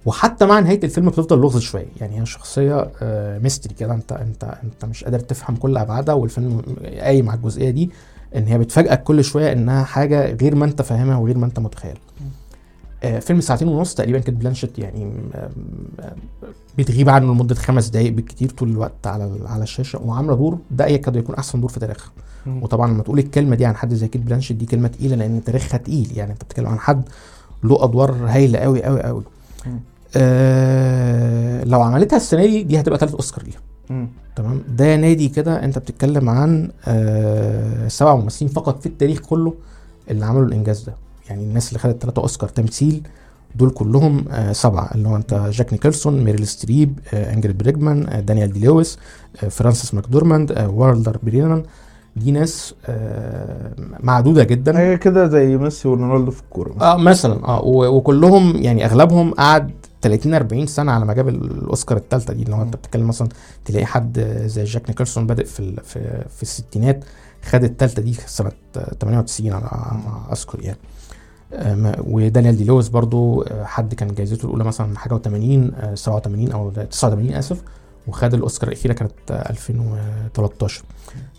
وحتى 0.07 0.47
مع 0.47 0.61
نهاية 0.61 0.81
الفيلم 0.85 1.09
بتفضل 1.09 1.39
لغز 1.39 1.61
شوية. 1.61 1.87
يعني 2.01 2.21
هي 2.21 2.27
شخصية 2.27 2.91
آه، 3.03 3.39
mystery 3.39 3.75
كده. 3.75 3.95
انت 3.95 4.13
انت 4.13 4.45
انت 4.65 4.85
مش 4.85 5.05
قادر 5.05 5.19
تفهم 5.19 5.57
كل 5.57 5.77
أبعادها 5.77 6.15
والفيلم 6.15 6.63
قايم 7.01 7.31
على 7.31 7.39
الجزئية 7.39 7.71
دي 7.71 7.91
إن 8.37 8.45
هي 8.47 8.59
بتفاجئك 8.59 9.03
كل 9.03 9.25
شوية 9.25 9.53
إنها 9.53 9.85
حاجة 9.85 10.33
غير 10.37 10.55
ما 10.55 10.65
أنت 10.65 10.83
فاهمها 10.83 11.17
وغير 11.17 11.39
ما 11.39 11.47
أنت 11.47 11.59
متخيل. 11.59 11.99
آه، 13.05 13.19
فيلم 13.19 13.41
ساعتين 13.41 13.69
ونص 13.69 13.95
تقريبا 13.95 14.19
كانت 14.19 14.39
بلانشيت 14.41 14.79
يعني 14.79 15.13
بتغيب 16.79 17.09
عنه 17.09 17.33
لمدة 17.33 17.55
خمس 17.55 17.89
دقائق 17.89 18.13
بالكتير 18.13 18.51
طول 18.51 18.71
الوقت 18.71 19.07
على 19.07 19.39
على 19.47 19.63
الشاشة 19.63 20.03
وعاملة 20.03 20.35
دور 20.35 20.59
ده 20.71 20.87
يكاد 20.87 21.17
يكون 21.17 21.35
أحسن 21.35 21.61
دور 21.61 21.71
في 21.71 21.81
تاريخها. 21.81 22.11
وطبعا 22.47 22.91
لما 22.91 23.03
تقول 23.03 23.19
الكلمة 23.19 23.57
دي 23.57 23.65
عن 23.67 23.77
حد 23.77 23.95
زي 23.95 24.09
كيت 24.09 24.23
بلانشيت 24.23 24.57
دي 24.57 24.67
كلمة 24.67 24.89
تقيلة 24.89 25.17
لأن 25.17 25.45
تاريخها 25.45 25.79
تقيل. 25.79 26.13
يعني 26.17 26.33
أنت 26.33 26.45
بتتكلم 26.45 26.67
عن 26.67 26.79
حد 26.79 27.03
له 27.65 27.85
أدوار 27.85 28.13
هايلة 28.27 28.59
قوي 28.59 28.83
قوي 28.83 29.03
قوي. 29.03 29.23
آه 30.17 31.65
لو 31.65 31.83
عملتها 31.83 32.17
السنة 32.17 32.47
دي 32.47 32.63
دي 32.63 32.81
هتبقى 32.81 32.99
ثالث 32.99 33.15
أوسكار 33.15 33.45
ليها. 33.45 33.61
تمام؟ 34.37 34.63
ده 34.69 34.97
نادي 34.97 35.29
كده 35.29 35.65
أنت 35.65 35.79
بتتكلم 35.79 36.29
عن 36.31 36.71
آه 36.89 37.89
سبع 37.89 38.15
ممثلين 38.17 38.51
فقط 38.51 38.81
في 38.81 38.87
التاريخ 38.87 39.21
كله 39.21 39.55
اللي 40.11 40.25
عملوا 40.25 40.47
الإنجاز 40.47 40.83
ده. 40.83 40.95
يعني 41.29 41.43
الناس 41.43 41.69
اللي 41.69 41.79
خدت 41.79 42.03
ثلاثة 42.03 42.23
أوسكار 42.23 42.49
تمثيل 42.49 43.03
دول 43.55 43.71
كلهم 43.71 44.25
آه 44.31 44.53
سبعة. 44.53 44.91
اللي 44.95 45.09
هو 45.09 45.17
أنت 45.17 45.35
جاك 45.35 45.73
نيكلسون 45.73 46.25
ميريل 46.25 46.47
ستريب 46.47 46.99
آه 47.15 47.33
إنجريد 47.33 47.59
برجمان 47.59 48.09
آه 48.09 48.21
دانيال 48.21 48.53
دي 48.53 48.67
لويس 48.67 48.99
آه 49.45 49.49
فرانسيس 49.49 49.95
ماكدورماند 49.95 50.53
آه 50.53 50.69
والتر 50.71 51.19
برينان. 51.23 51.63
دي 52.17 52.31
ناس 52.31 52.75
آه 52.87 53.73
معدودة 54.01 54.45
جدا. 54.45 54.79
هي 54.79 54.97
كده 54.97 55.27
زي 55.29 55.57
ميسي 55.57 55.89
ورونالدو 55.89 56.31
في 56.31 56.41
الكورة 56.43 56.75
آه 56.81 56.97
مثلا. 56.97 57.49
آه 57.49 57.61
وكلهم 57.65 58.57
يعني 58.57 58.85
أغلبهم 58.85 59.31
قعد 59.35 59.71
30 60.03 60.35
40 60.35 60.67
سنة 60.67 60.93
على 60.93 61.05
ما 61.05 61.15
جاب 61.15 61.29
الأوسكار 61.29 61.99
الثالثه 61.99 62.35
دي 62.35 62.53
هو 62.53 62.63
أنت. 62.63 62.77
بتتكلم 62.77 63.09
مثلا 63.09 63.29
تلاقي 63.65 63.87
حد 63.87 64.21
زي 64.47 64.65
جاك 64.65 64.89
نيكلسون 64.89 65.27
بادئ 65.27 65.45
في 65.45 65.77
في, 65.85 66.25
في 66.37 66.43
الستينات 66.43 67.05
خد 67.43 67.65
الثالثه 67.65 68.03
دي 68.03 68.13
سنة 68.27 68.53
98 69.01 69.53
على 69.53 69.63
ما 69.63 70.23
اذكر 70.33 70.63
يعني. 70.63 70.79
آه، 71.55 71.97
ودانيال 72.07 72.57
دي 72.57 72.65
لويس 72.65 72.89
برضو 72.89 73.43
آه، 73.43 73.65
حد 73.65 73.95
كان 73.95 74.15
جايزته 74.15 74.47
الأولى 74.47 74.65
مثلا 74.65 74.99
حاجة 74.99 75.15
و80 75.15 75.95
87 75.95 76.53
أو 76.53 76.71
89 76.71 77.35
آسف. 77.35 77.63
وخد 78.09 78.35
الأوسكار 78.35 78.69
الأخيرة 78.71 78.93
كانت 78.93 79.13
آه، 79.31 79.51
2013 79.51 80.83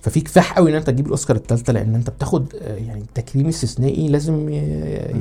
ففي 0.01 0.21
كفاح 0.21 0.53
قوي 0.57 0.71
إن 0.71 0.75
أنت 0.75 0.87
تجيب 0.87 1.05
الأوسكار 1.05 1.35
الثالثه 1.37 1.73
لأن 1.73 1.95
أنت 1.95 2.09
بتاخد 2.09 2.53
آه، 2.61 2.75
يعني 2.75 3.03
تكريم 3.15 3.47
استثنائي 3.47 4.07
لازم 4.07 4.49
ي- 4.49 4.55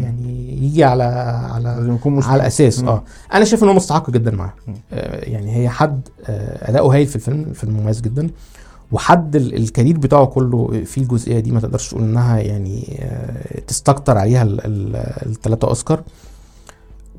يعني 0.03 0.59
يجي 0.67 0.85
على 0.85 1.05
على 1.53 1.65
لازم 1.65 1.95
يكون 1.95 2.13
مستحق. 2.13 2.33
على 2.33 2.47
أساس. 2.47 2.81
آه. 2.85 3.03
أنا 3.35 3.45
شايف 3.45 3.63
ان 3.65 3.69
هو 3.69 3.75
مستحق 3.75 4.11
جدا 4.11 4.31
معاه. 4.31 4.53
آه 4.93 5.25
يعني 5.31 5.57
هي 5.57 5.69
حد 5.69 6.09
آه 6.27 6.71
أداؤه 6.71 6.95
هايل 6.95 7.07
في 7.07 7.17
الفيلم 7.17 7.41
الفيلم 7.43 7.77
مميز 7.81 8.01
جدا. 8.01 8.31
وحد 8.93 9.37
ال- 9.37 9.55
الكارير 9.57 9.99
بتاعه 9.99 10.27
كله 10.27 10.83
في 10.85 10.99
الجزئية 10.99 11.41
دي 11.41 11.51
ما 11.53 11.61
تقدرش 11.61 11.89
تقول 11.91 12.03
إنها 12.03 12.39
يعني 12.39 12.99
آه 13.03 13.61
تستكتر 13.67 14.19
عليها 14.19 14.43
الثلاثه 15.27 15.69
أوسكار. 15.69 16.03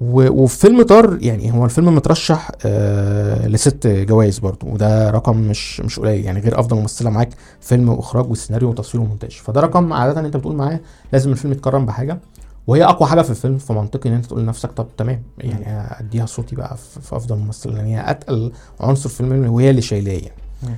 وفي 0.01 0.57
فيلم 0.59 0.81
طار 0.83 1.17
يعني 1.21 1.53
هو 1.53 1.65
الفيلم 1.65 1.95
مترشح 1.95 2.51
آه 2.65 3.47
لست 3.47 3.87
جوائز 3.87 4.39
برضه 4.39 4.67
وده 4.67 5.09
رقم 5.09 5.37
مش 5.37 5.81
مش 5.81 5.99
قليل 5.99 6.25
يعني 6.25 6.39
غير 6.39 6.59
أفضل 6.59 6.77
ممثلة 6.77 7.09
معاك 7.09 7.29
فيلم 7.61 7.89
وإخراج 7.89 8.31
وسيناريو 8.31 8.69
وتصوير 8.69 9.03
ومونتاج. 9.03 9.31
فده 9.31 9.61
رقم 9.61 9.93
عادة 9.93 10.19
أنت 10.19 10.37
بتقول 10.37 10.55
معاه 10.55 10.79
لازم 11.13 11.31
الفيلم 11.31 11.53
يتكرم 11.53 11.85
بحاجة 11.85 12.19
وهي 12.67 12.83
أقوى 12.83 13.09
حاجة 13.09 13.21
في 13.21 13.29
الفيلم 13.29 13.57
فمنطقي 13.57 14.09
إن 14.09 14.13
أنت 14.15 14.25
تقول 14.25 14.41
لنفسك 14.41 14.71
طب 14.71 14.87
تمام 14.97 15.23
يعني 15.37 15.65
أديها 15.99 16.25
صوتي 16.25 16.55
بقى 16.55 16.77
في 17.01 17.15
أفضل 17.15 17.35
ممثل 17.37 17.69
لأن 17.73 17.85
هي 17.85 18.09
أتقل 18.11 18.51
عنصر 18.79 19.09
في 19.09 19.21
الفيلم 19.21 19.53
وهي 19.53 19.69
اللي 19.69 19.81
شايلاه 19.81 20.11
يعني. 20.13 20.77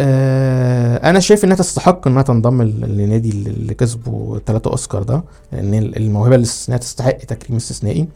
آه 0.00 1.10
أنا 1.10 1.20
شايف 1.20 1.44
إنها 1.44 1.56
تستحق 1.56 2.08
إنها 2.08 2.22
تنضم 2.22 2.62
ل- 2.62 2.96
لنادي 2.98 3.30
اللي 3.30 3.74
كسبوا 3.74 4.38
ثلاثة 4.46 4.70
أوسكار 4.70 5.02
ده 5.02 5.24
لأن 5.52 5.74
الموهبة 5.74 6.34
الاستثنائيه 6.36 6.80
تستحق 6.82 7.16
تكريم 7.18 7.56
استثنائي. 7.56 8.08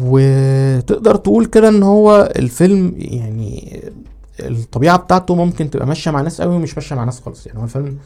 وتقدر 0.00 1.16
تقول 1.16 1.46
كده 1.46 1.68
إن 1.68 1.82
هو 1.82 2.32
الفيلم 2.36 2.94
يعني 2.96 3.80
الطبيعة 4.40 4.96
بتاعته 4.98 5.34
ممكن 5.34 5.70
تبقى 5.70 5.86
ماشية 5.86 6.10
مع 6.10 6.20
ناس 6.20 6.40
قوي 6.40 6.54
ومش 6.56 6.74
ماشية 6.76 6.96
مع 6.96 7.04
ناس 7.04 7.20
خالص. 7.20 7.46
يعني 7.46 7.58
هو 7.58 7.64
الفيلم 7.64 7.98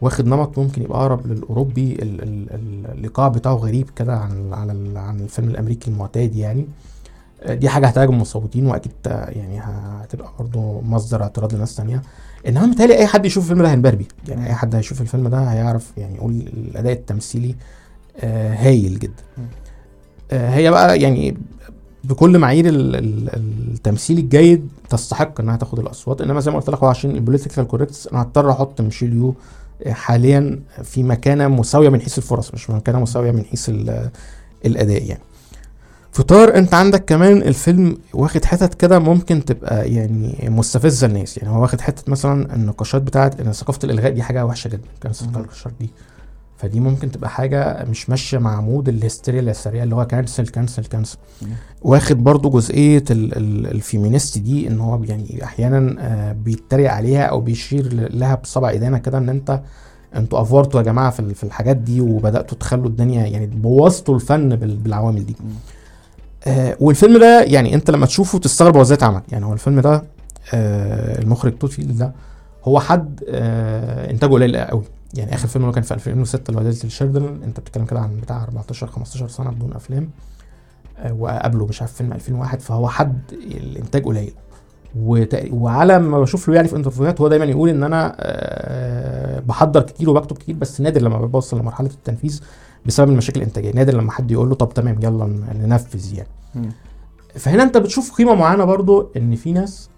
واخد 0.00 0.26
نمط 0.26 0.58
ممكن 0.58 0.82
يبقى 0.82 0.98
أقرب 1.00 1.26
للأوروبي 1.26 1.92
ال- 1.92 2.22
ال- 2.22 2.54
ال- 2.54 2.86
الايقاع 2.98 3.28
بتاعه 3.28 3.54
غريب 3.54 3.90
كده 3.96 4.16
عن 4.16 4.52
على 4.52 4.98
عن 4.98 5.20
الفيلم 5.20 5.48
الأمريكي 5.48 5.90
المعتاد 5.90 6.36
يعني. 6.36 6.66
دي 7.48 7.68
حاجة 7.68 7.86
هتعجب 7.86 8.10
المصوتين 8.10 8.66
وأكيد 8.66 8.92
يعني 9.06 9.60
هتبقى 9.60 10.30
برضه 10.38 10.80
مصدر 10.80 11.22
اعتراض 11.22 11.54
لناس 11.54 11.74
تانية. 11.74 12.02
إنما 12.48 12.66
متهيألي 12.66 12.98
أي 12.98 13.06
حد 13.06 13.26
يشوف 13.26 13.44
الفيلم 13.44 13.62
ده 13.62 13.70
هينبهر 13.70 13.94
بيه. 13.94 14.06
يعني 14.28 14.46
أي 14.46 14.54
حد 14.54 14.74
هيشوف 14.74 15.00
الفيلم 15.00 15.28
ده 15.28 15.38
هيعرف 15.44 15.92
يعني 15.96 16.14
يقول 16.16 16.30
الأداء 16.32 16.92
التمثيلي 16.92 17.54
آه، 18.20 18.54
هايل 18.54 18.98
جدا. 18.98 19.22
هي 20.32 20.70
بقى 20.70 21.00
يعني 21.00 21.36
بكل 22.04 22.38
معايير 22.38 22.66
ال- 22.68 22.96
ال- 22.96 23.30
التمثيل 23.74 24.18
الجيد 24.18 24.68
تستحق 24.90 25.40
إنها 25.40 25.56
تاخد 25.56 25.78
الأصوات. 25.78 26.20
إنما 26.20 26.40
زي 26.40 26.50
ما 26.50 26.56
قلت 26.58 26.70
لك 26.70 26.78
هو 26.78 26.88
عشان 26.88 27.10
ال 27.10 27.16
political 27.16 27.66
correctness 27.66 28.06
أنا 28.08 28.22
هضطر 28.22 28.50
أحط 28.50 28.80
ميشيل 28.80 29.14
يو 29.14 29.34
حاليا 29.88 30.60
في 30.82 31.02
مكانة 31.02 31.48
مساوية 31.48 31.88
من 31.88 32.00
حيث 32.00 32.18
الفرص 32.18 32.54
مش 32.54 32.70
مكانة 32.70 33.00
مساوية 33.00 33.30
من 33.30 33.44
حيث 33.44 33.68
ال- 33.68 34.10
الأداء 34.66 35.02
يعني. 35.04 35.20
فطار 36.12 36.54
أنت 36.56 36.74
عندك 36.74 37.04
كمان 37.04 37.36
الفيلم 37.42 37.96
واخد 38.14 38.44
حتت 38.44 38.74
كده 38.74 38.98
ممكن 38.98 39.44
تبقى 39.44 39.90
يعني 39.92 40.48
مستفزة 40.50 41.06
الناس 41.06 41.38
يعني 41.38 41.50
هو 41.50 41.62
واخد 41.62 41.80
حتة 41.80 42.02
مثلا 42.10 42.54
النقاشات 42.54 43.02
بتاعت 43.02 43.40
إن 43.40 43.52
ثقافة 43.52 43.78
الإلغاء 43.84 44.12
دي 44.12 44.22
حاجة 44.22 44.46
وحشة 44.46 44.68
جدا. 44.68 44.80
ال 45.00 45.02
cancel 45.02 45.12
culture 45.36 45.70
دي 45.80 45.90
فدي 46.62 46.80
ممكن 46.80 47.10
تبقى 47.10 47.30
حاجة 47.30 47.84
مش 47.90 48.10
ماشية 48.10 48.38
مع 48.38 48.60
mood 48.60 48.88
الهستيريا 48.88 49.40
السريع 49.40 49.82
اللي 49.82 49.94
هو 49.94 50.06
cancel 50.06 50.46
cancel 50.48 50.84
cancel. 50.84 51.18
واخد 51.82 52.24
برضو 52.24 52.50
جزئية 52.50 53.04
ال 53.10 53.36
ال 53.36 53.66
ال 53.66 53.74
feminist 53.74 54.38
دي 54.38 54.68
إن 54.68 54.80
هو 54.80 55.04
يعني 55.04 55.44
أحيانا 55.44 55.96
آه، 55.98 56.32
بيتريق 56.32 56.92
عليها 56.92 57.22
أو 57.22 57.40
بيشير 57.40 58.08
لها 58.14 58.34
بصبع 58.34 58.68
إيدينا 58.70 58.98
كده 58.98 59.18
إن 59.18 59.28
أنت 59.28 59.60
أنتوا 60.16 60.40
أوفرتوا 60.42 60.80
يا 60.80 60.84
جماعة 60.84 61.10
في 61.10 61.20
ال- 61.20 61.34
في 61.34 61.44
الحاجات 61.44 61.76
دي 61.76 62.00
وبدأتوا 62.00 62.58
تخلوا 62.58 62.86
الدنيا 62.86 63.26
يعني 63.26 63.46
بوظتوا 63.46 64.14
الفن 64.14 64.56
بال- 64.56 64.76
بالعوامل 64.76 65.26
دي. 65.26 65.36
آه 66.46 66.76
والفيلم 66.80 67.18
ده 67.18 67.42
يعني 67.42 67.74
أنت 67.74 67.90
لما 67.90 68.06
تشوفه 68.06 68.38
تستغرب 68.38 68.76
هو 68.76 68.82
إزاي 68.82 68.96
اتعمل 68.96 69.22
يعني 69.32 69.44
هو 69.46 69.52
الفيلم 69.52 69.80
ده 69.80 70.02
آه 70.54 71.18
المخرج 71.22 71.58
تود 71.58 71.72
فيلد 71.72 71.98
ده 71.98 72.12
هو 72.64 72.80
حد 72.80 73.20
آه 73.28 74.10
إنتاجه 74.10 74.30
قليل 74.30 74.56
قوي 74.56 74.82
يعني 75.14 75.34
آخر 75.34 75.48
فيلم 75.48 75.64
اللي 75.64 75.74
كان 75.74 75.82
في 75.82 75.94
2006 75.94 76.48
اللي 76.48 76.60
هو 76.60 76.64
ده 76.64 76.80
Little 76.84 77.08
Children 77.08 77.40
أنت 77.44 77.60
بتتكلم 77.60 77.84
كده 77.84 78.00
عن 78.00 78.16
بتاع 78.16 78.42
14 78.42 78.86
15 78.86 79.28
سنة 79.28 79.50
بدون 79.50 79.72
أفلام 79.72 80.10
آه 80.98 81.12
وقبله 81.12 81.66
مش 81.66 81.80
عارف 81.82 81.92
فيلم 81.92 82.12
2001 82.12 82.60
فهو 82.60 82.88
حد 82.88 83.18
الإنتاج 83.32 84.04
قليل. 84.04 84.34
وعلى 85.50 85.98
ما 85.98 86.20
بشوف 86.20 86.48
له 86.48 86.54
يعني 86.54 86.68
في 86.68 86.76
انترفيوهات 86.76 87.20
هو 87.20 87.28
دايما 87.28 87.44
يقول 87.44 87.68
إن 87.68 87.82
أنا 87.82 88.16
آه 88.20 89.40
بحضر 89.40 89.82
كتير 89.82 90.10
وبكتب 90.10 90.38
كتير 90.38 90.54
بس 90.54 90.80
نادر 90.80 91.02
لما 91.02 91.26
بوصل 91.26 91.58
لمرحلة 91.60 91.88
التنفيذ 91.88 92.40
بسبب 92.86 93.10
المشاكل 93.10 93.40
الإنتاجية. 93.40 93.72
نادر 93.72 93.94
لما 93.94 94.12
حد 94.12 94.30
يقول 94.30 94.48
له 94.48 94.54
طب 94.54 94.68
تمام 94.74 94.96
يلا 95.02 95.26
ننفذ 95.54 96.14
يعني. 96.14 96.28
فهنا 97.34 97.62
أنت 97.62 97.76
بتشوف 97.76 98.12
قيمة 98.12 98.34
معينة 98.34 98.64
برضو 98.64 99.10
إن 99.16 99.36
في 99.36 99.52
ناس 99.52 99.90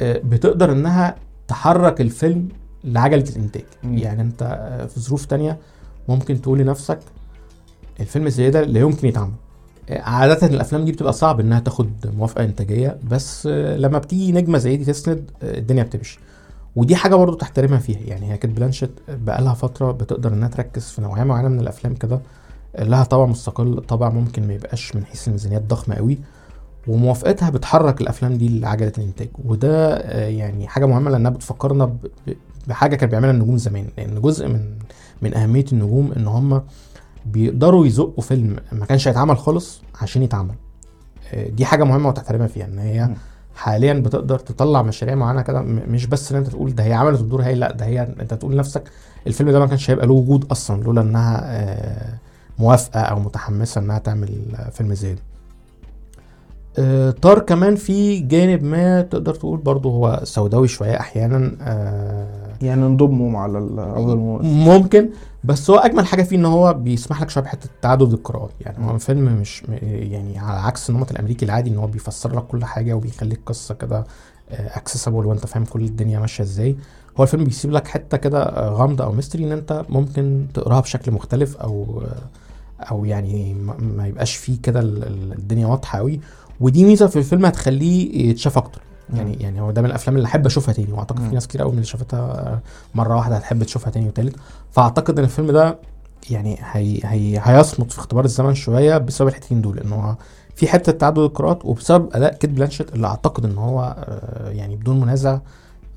آه، 0.00 0.20
بتقدر 0.24 0.72
إنها 0.72 1.14
تحرك 1.48 2.00
الفيلم 2.00 2.48
لعجلة 2.84 3.24
الإنتاج. 3.36 3.64
مم. 3.82 3.98
يعني 3.98 4.22
أنت 4.22 4.42
في 4.94 5.00
ظروف 5.00 5.24
تانية 5.24 5.58
ممكن 6.08 6.40
تقول 6.40 6.58
لنفسك 6.58 6.98
الفيلم 8.00 8.28
زي 8.28 8.50
ده 8.50 8.62
لا 8.62 8.80
يمكن 8.80 9.08
يتعمل. 9.08 9.32
آه، 9.90 10.00
عادة 10.00 10.46
الأفلام 10.46 10.84
دي 10.84 10.92
بتبقى 10.92 11.12
صعب 11.12 11.40
إنها 11.40 11.60
تاخد 11.60 11.90
موافقة 12.16 12.44
إنتاجية 12.44 12.98
بس 13.10 13.48
آه، 13.50 13.76
لما 13.76 13.98
بتيجي 13.98 14.32
نجمة 14.32 14.58
زي 14.58 14.76
دي 14.76 14.84
تسند 14.84 15.30
آه، 15.42 15.58
الدنيا 15.58 15.82
بتمشي. 15.82 16.18
ودي 16.76 16.96
حاجة 16.96 17.14
برضو 17.14 17.36
تحترمها 17.36 17.78
فيها. 17.78 17.98
يعني 18.06 18.32
هي 18.32 18.36
كانت 18.36 18.56
بلانشيت 18.56 18.90
بقالها 19.08 19.54
فترة 19.54 19.92
بتقدر 19.92 20.32
إنها 20.32 20.48
تركز 20.48 20.84
في 20.84 21.00
نوعية 21.02 21.22
معينة 21.24 21.48
من 21.48 21.60
الأفلام 21.60 21.94
كده. 21.94 22.20
لها 22.78 23.04
طابع 23.04 23.26
مستقل 23.26 23.82
طابع 23.88 24.08
ممكن 24.10 24.46
ما 24.46 24.54
يبقاش 24.54 24.96
من 24.96 25.04
حيث 25.04 25.28
الميزانيات 25.28 25.62
ضخمة 25.62 25.94
قوي. 25.94 26.18
وموافقتها 26.86 27.50
بتحرك 27.50 28.00
الأفلام 28.00 28.34
دي 28.38 28.60
لعجلة 28.60 28.92
الإنتاج. 28.98 29.28
وده 29.44 29.96
يعني 30.28 30.68
حاجة 30.68 30.86
مهمة 30.86 31.10
لأنها 31.10 31.30
بتفكرنا 31.30 31.96
بحاجة 32.68 32.96
كان 32.96 33.08
بيعملها 33.10 33.30
النجوم 33.30 33.56
زمان 33.56 33.86
لأن 33.98 34.20
جزء 34.20 34.48
من 34.48 34.60
من 35.22 35.34
أهمية 35.34 35.64
النجوم 35.72 36.12
إن 36.16 36.26
هم 36.26 36.62
بيقدروا 37.26 37.86
يزقوا 37.86 38.22
فيلم 38.22 38.56
ما 38.72 38.86
كانش 38.86 39.08
هيتعمل 39.08 39.38
خالص 39.38 39.82
عشان 40.02 40.22
يتعمل 40.22 40.54
آه، 41.32 41.48
دي 41.48 41.64
حاجة 41.64 41.84
مهمة 41.84 42.08
وتحترمها 42.08 42.46
فيها 42.46 42.66
إن 42.66 42.78
هي. 42.78 43.08
حاليا 43.54 43.92
بتقدر 43.92 44.38
تطلع 44.38 44.82
مشاريع 44.82 45.14
معينة 45.14 45.42
كده 45.42 45.60
مش 45.62 46.06
بس 46.06 46.32
إن 46.32 46.38
أنت 46.38 46.46
تقول 46.48 46.74
ده 46.74 46.84
هي 46.84 46.92
عملت 46.92 47.20
الدور 47.20 47.42
هاي 47.42 47.54
لأ 47.54 47.72
ده 47.72 47.84
هي 47.86 48.02
أنت 48.20 48.34
تقول 48.34 48.52
لنفسك 48.54 48.82
الفيلم 49.26 49.50
ده 49.50 49.58
ما 49.58 49.66
كانش 49.66 49.90
هيبقى 49.90 50.06
له 50.06 50.12
وجود 50.12 50.50
أصلا 50.50 50.82
لولا 50.82 51.00
إنها 51.00 51.40
آه، 51.44 52.18
موافقة 52.58 53.00
أو 53.00 53.20
متحمسة 53.20 53.80
إنها 53.80 53.98
تعمل 53.98 54.28
فيلم 54.72 54.94
زي 54.94 55.14
ده 55.14 55.20
آه، 56.78 57.10
طار 57.10 57.38
كمان 57.38 57.76
في 57.76 58.18
جانب 58.20 58.62
ما 58.64 59.02
تقدر 59.02 59.34
تقول 59.34 59.58
برضه 59.58 59.90
هو 59.90 60.20
سوداوي 60.24 60.68
شوية 60.68 61.00
أحيانا 61.00 61.52
يعني 62.62 62.82
نضمهم 62.82 63.36
على 63.36 63.58
ال- 63.58 63.78
افضل 63.78 64.16
ممثل 64.16 64.44
ممكن 64.46 65.08
بس 65.44 65.70
هو 65.70 65.76
أجمل 65.76 66.06
حاجة 66.06 66.22
فيه 66.22 66.36
إن 66.36 66.44
هو 66.44 66.74
بيسمح 66.74 67.22
لك 67.22 67.30
شوية 67.30 67.44
بحتة 67.44 67.68
تعدد 67.82 68.12
القراءات. 68.12 68.50
يعني 68.60 68.86
هو. 68.86 68.94
الفيلم 68.94 69.24
مش 69.40 69.62
يعني 69.82 70.38
على 70.38 70.60
عكس 70.60 70.90
النمط 70.90 71.10
الأمريكي 71.10 71.44
العادي 71.44 71.70
إن 71.70 71.76
هو 71.76 71.86
بيفسر 71.86 72.36
لك 72.36 72.42
كل 72.46 72.64
حاجة 72.64 72.92
وبيخليك 72.94 73.40
قصة 73.46 73.74
كده 73.74 74.04
accessible 74.50 75.26
وأنت 75.26 75.46
فاهم 75.46 75.64
كل 75.64 75.82
الدنيا 75.84 76.20
ماشية 76.20 76.44
إزاي. 76.44 76.76
هو 77.18 77.22
الفيلم 77.24 77.44
بيسيب 77.44 77.70
لك 77.72 77.88
حتة 77.88 78.16
كده 78.16 78.42
آه، 78.42 78.68
غامضة 78.70 79.04
أو 79.04 79.12
mystery 79.12 79.44
إن 79.44 79.52
أنت 79.52 79.84
ممكن 79.88 80.46
تقراها 80.54 80.80
بشكل 80.80 81.12
مختلف 81.12 81.56
أو 81.56 82.02
آه، 82.04 82.84
أو 82.90 83.04
يعني 83.04 83.54
ما- 83.80 84.06
يبقاش 84.06 84.36
فيه 84.36 84.58
كده 84.62 84.80
ال- 84.80 85.02
ال- 85.06 85.32
الدنيا 85.38 85.66
واضحة 85.66 85.98
قوي 85.98 86.20
ودي 86.60 86.84
ميزة 86.84 87.06
في 87.06 87.16
الفيلم 87.18 87.46
هتخليه 87.46 88.28
يتشاف 88.30 88.58
أكتر. 88.58 88.80
يعني 89.14 89.30
مم. 89.30 89.36
يعني 89.40 89.60
هو 89.60 89.70
ده 89.70 89.82
من 89.82 89.88
الأفلام 89.88 90.16
اللي 90.16 90.26
أحب 90.26 90.46
أشوفها 90.46 90.74
تاني 90.74 90.92
وأعتقد. 90.92 91.28
في 91.28 91.34
ناس 91.34 91.46
كتير 91.48 91.60
قوي 91.60 91.70
من 91.70 91.76
اللي 91.76 91.86
شافتها 91.86 92.60
مرة 92.94 93.16
واحدة 93.16 93.36
هتحب 93.36 93.62
تشوفها 93.62 93.90
تاني 93.90 94.06
وتالت. 94.06 94.36
فأعتقد 94.70 95.18
إن 95.18 95.24
الفيلم 95.24 95.50
ده 95.50 95.78
يعني 96.30 96.58
هي 96.72 97.00
هي 97.04 97.40
هيصمد 97.42 97.92
في 97.92 97.98
اختبار 97.98 98.24
الزمن 98.24 98.54
شوية 98.54 98.98
بسبب 98.98 99.28
الحتتين 99.28 99.60
دول 99.60 99.78
إن 99.78 99.92
هو 99.92 100.14
في 100.54 100.68
حتة 100.68 100.92
تعدد 100.92 101.18
القراءات 101.18 101.64
وبسبب 101.64 102.08
أداء 102.12 102.34
كيت 102.34 102.50
بلانشيت 102.50 102.94
اللي 102.94 103.06
أعتقد 103.06 103.44
إن 103.44 103.58
هو 103.58 103.96
آه، 103.98 104.50
يعني 104.50 104.76
بدون 104.76 105.00
منازع 105.00 105.38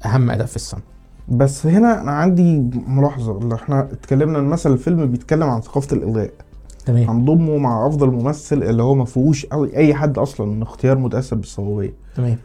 أهم 0.06 0.32
أداء 0.32 0.48
في 0.48 0.56
السنة. 0.56 0.82
بس 1.30 1.66
هنا 1.66 2.02
أنا 2.02 2.12
عندي 2.12 2.58
ملاحظة 2.88 3.38
اللي 3.38 3.56
إحنا 3.56 3.82
اتكلمنا 3.92 4.40
إن 4.40 4.44
مثلا 4.46 4.74
الفيلم 4.74 5.12
بيتكلم 5.12 5.44
عن 5.50 5.62
ثقافة 5.62 5.96
الإلغاء. 5.98 6.32
تمام. 6.86 7.10
هنضمه 7.10 7.58
مع 7.58 7.88
أفضل 7.88 8.08
ممثل 8.12 8.64
اللي 8.64 8.84
هو 8.84 8.96
ما 8.96 9.06
فيهوش 9.06 9.48
أي 9.54 9.94
حد 9.94 10.18
أصلا 10.18 10.48
من 10.48 10.62
اختيار 10.62 10.98
متأثر 10.98 11.36
بالصوابية 11.36 11.94
تمام. 12.16 12.38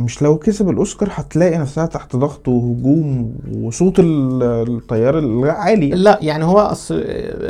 مش 0.00 0.22
لو 0.22 0.38
كسب 0.38 0.68
الأوسكار 0.68 1.08
هتلاقي 1.12 1.58
نفسها 1.58 1.86
تحت 1.86 2.16
ضغط 2.16 2.48
وهجوم 2.48 3.34
وصوت 3.54 3.98
ال- 3.98 4.42
الطيار 4.42 5.18
العالي 5.18 5.90
لا 5.90 6.18
يعني 6.22 6.44
هو 6.44 6.58
أصل 6.58 6.94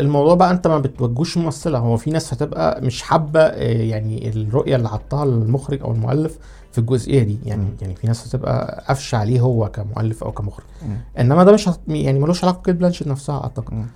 الموضوع 0.00 0.34
بقى 0.34 0.50
أنت 0.50 0.66
ما 0.66 0.78
بتوجهوش 0.78 1.38
ممثلة 1.38 1.78
هو 1.78 1.96
في 1.96 2.10
ناس 2.10 2.34
هتبقى 2.34 2.80
مش 2.82 3.02
حابة 3.02 3.40
آه، 3.40 3.82
يعني 3.82 4.28
الرؤية 4.28 4.76
اللي 4.76 4.88
حطها 4.88 5.24
المخرج 5.24 5.80
أو 5.82 5.92
المؤلف 5.92 6.38
في 6.72 6.78
الجزئية 6.78 7.22
دي 7.22 7.38
يعني 7.44 7.62
مم. 7.62 7.68
يعني 7.82 7.94
في 7.94 8.06
ناس 8.06 8.28
هتبقى 8.28 8.84
قافشة 8.88 9.16
عليه 9.18 9.40
هو 9.40 9.68
كمؤلف 9.68 10.24
أو 10.24 10.32
كمخرج 10.32 10.64
مم. 10.82 10.96
إنما 11.18 11.44
ده 11.44 11.52
مش. 11.52 11.70
يعني 11.88 12.18
ملوش 12.18 12.44
علاقة 12.44 12.58
بكيت 12.60 12.76
بلانشيت 12.76 13.08
نفسها 13.08 13.40
أعتقد 13.42 13.74
مم. 13.74 13.86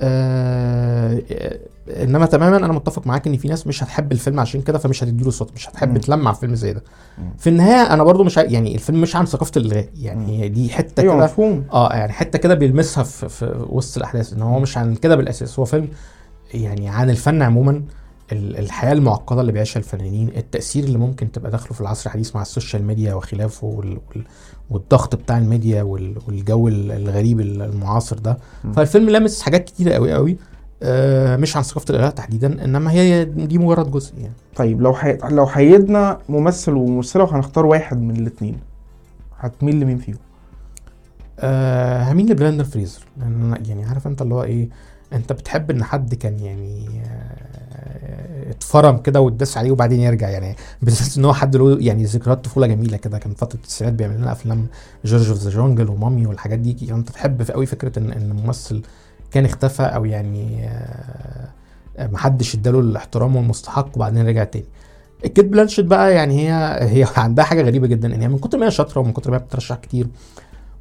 آه 0.00 1.22
انما 1.88 2.26
تماما 2.26 2.56
أنا 2.56 2.72
متفق 2.72 3.06
معاك 3.06 3.26
ان 3.26 3.36
في 3.36 3.48
ناس 3.48 3.66
مش 3.66 3.82
هتحب 3.82 4.12
الفيلم 4.12 4.40
عشان 4.40 4.62
كده 4.62 4.78
فمش 4.78 5.04
هتديله 5.04 5.30
صوت 5.30 5.52
مش 5.54 5.68
هتحب. 5.68 5.98
تلمع 5.98 6.32
فيلم 6.32 6.54
زي 6.54 6.72
ده. 6.72 6.82
في 7.38 7.46
النهاية 7.50 7.92
أنا 7.94 8.02
برضو 8.04 8.24
مش 8.24 8.38
ع- 8.38 8.42
يعني 8.42 8.74
الفيلم 8.74 9.00
مش 9.00 9.16
عن 9.16 9.26
ثقافة 9.26 9.52
الالغاء 9.56 9.88
يعني 10.00 10.42
هي 10.42 10.48
دي 10.48 10.68
حتة 10.68 11.00
أيوه 11.00 11.14
كده 11.14 11.24
مفهوم 11.24 11.64
آه 11.72 11.92
يعني 11.94 12.12
حتة 12.12 12.38
كده 12.38 12.54
بيلمسها 12.54 13.04
في, 13.04 13.28
في 13.28 13.66
وسط 13.70 13.96
الأحداث 13.96 14.32
إن 14.32 14.42
هو 14.42 14.58
مش 14.60 14.78
عن 14.78 14.94
كده 14.94 15.16
بالأساس 15.16 15.58
هو 15.58 15.64
فيلم 15.64 15.88
يعني 16.54 16.88
عن 16.88 17.10
الفن 17.10 17.42
عموما 17.42 17.82
ال- 18.32 18.58
الحياة 18.58 18.92
المعقدة 18.92 19.40
اللي 19.40 19.52
بيعيشها 19.52 19.78
الفنانين 19.78 20.28
التأثير 20.36 20.84
اللي 20.84 20.98
ممكن 20.98 21.32
تبقى 21.32 21.50
داخله 21.50 21.72
في 21.72 21.80
العصر 21.80 22.06
الحديث 22.06 22.34
مع 22.36 22.42
ال 22.42 22.48
social 22.48 22.84
media 22.84 23.14
وخلافه 23.14 23.66
وال 23.66 23.98
والضغط 24.70 25.16
بتاع 25.16 25.38
الميديا 25.38 25.82
وال 25.82 26.14
والجو 26.26 26.68
ال- 26.68 26.92
الغريب 26.92 27.40
المعاصر 27.40 28.18
ده. 28.18 28.38
فالفيلم 28.76 29.10
لامس 29.10 29.42
حاجات 29.42 29.64
كتيرة 29.64 29.92
قوي 29.94 30.12
قوي 30.12 30.36
آه 30.82 31.36
مش 31.36 31.56
عن 31.56 31.62
ثقافة 31.62 31.90
الالغاء 31.90 32.10
تحديدا 32.10 32.64
إنما 32.64 32.90
هي 32.92 33.24
دي 33.24 33.58
مجرد 33.58 33.90
جزء 33.90 34.18
يعني 34.18 34.32
طيب 34.56 34.80
لو 34.82 34.94
حي... 34.94 35.18
لو 35.30 35.46
حيدنا 35.46 36.18
ممثل 36.28 36.72
وممثلة 36.72 37.22
وهنختار 37.24 37.66
واحد 37.66 38.00
من 38.02 38.16
الاثنين 38.16 38.58
هتميل 39.38 39.80
لمين 39.80 39.98
فيهم؟ 39.98 40.16
آه 41.40 42.02
هميل 42.12 42.30
لبراندن 42.32 42.64
فريزر 42.64 43.00
لأن 43.16 43.58
يعني 43.68 43.84
عارف 43.84 44.06
أنت 44.06 44.22
اللي 44.22 44.34
هو 44.34 44.42
إيه 44.42 44.68
أنت 45.12 45.32
بتحب 45.32 45.70
إن 45.70 45.84
حد 45.84 46.14
كان 46.14 46.38
يعني 46.40 46.86
آه، 47.06 47.37
اتفرم 48.50 48.96
كده 48.98 49.20
واتداس 49.20 49.56
عليه 49.58 49.70
وبعدين 49.70 50.00
يرجع. 50.00 50.28
يعني 50.28 50.56
بالذات 50.82 51.18
إن 51.18 51.24
هو 51.24 51.32
حد 51.32 51.56
له 51.56 51.78
يعني 51.80 52.04
ذكريات 52.04 52.44
طفولة 52.44 52.66
جميلة 52.66 52.96
كده. 52.96 53.18
كان 53.18 53.34
فترة 53.34 53.56
التسعينات 53.56 53.98
بيعمل 53.98 54.16
لنا 54.16 54.32
أفلام 54.32 54.66
George 55.04 55.28
of 55.28 55.38
the 55.38 55.50
Jungle 55.50 55.88
و 55.88 55.94
Mummy 55.94 56.26
والحاجات 56.26 56.58
دي. 56.58 56.76
يعني 56.86 56.98
أنت 56.98 57.08
تحب 57.10 57.50
قوي 57.50 57.66
فكرة 57.66 57.98
ان 57.98 58.12
إن 58.12 58.32
ممثل 58.32 58.82
كان 59.30 59.44
اختفى 59.44 59.82
أو 59.82 60.04
يعني 60.04 60.64
آه، 60.68 61.48
آه، 61.98 62.06
محدش 62.06 62.54
اداله 62.54 62.80
الاحترام 62.80 63.36
والمستحق 63.36 63.96
وبعدين 63.96 64.26
رجع 64.26 64.44
تاني. 64.44 64.64
كيت 65.22 65.44
بلانشيت 65.44 65.84
بقى 65.84 66.14
يعني 66.14 66.48
هي 66.48 66.78
هي 66.80 67.06
عندها 67.16 67.44
حاجة 67.44 67.62
غريبة 67.62 67.86
جدا. 67.86 68.14
ان 68.14 68.20
هي 68.20 68.28
من 68.28 68.38
كتر 68.38 68.58
ما 68.58 68.66
هي 68.66 68.70
شاطرة 68.70 69.00
ومن 69.00 69.12
كتر 69.12 69.30
ما 69.30 69.36
هي 69.36 69.40
بترشح 69.40 69.76
كتير 69.76 70.06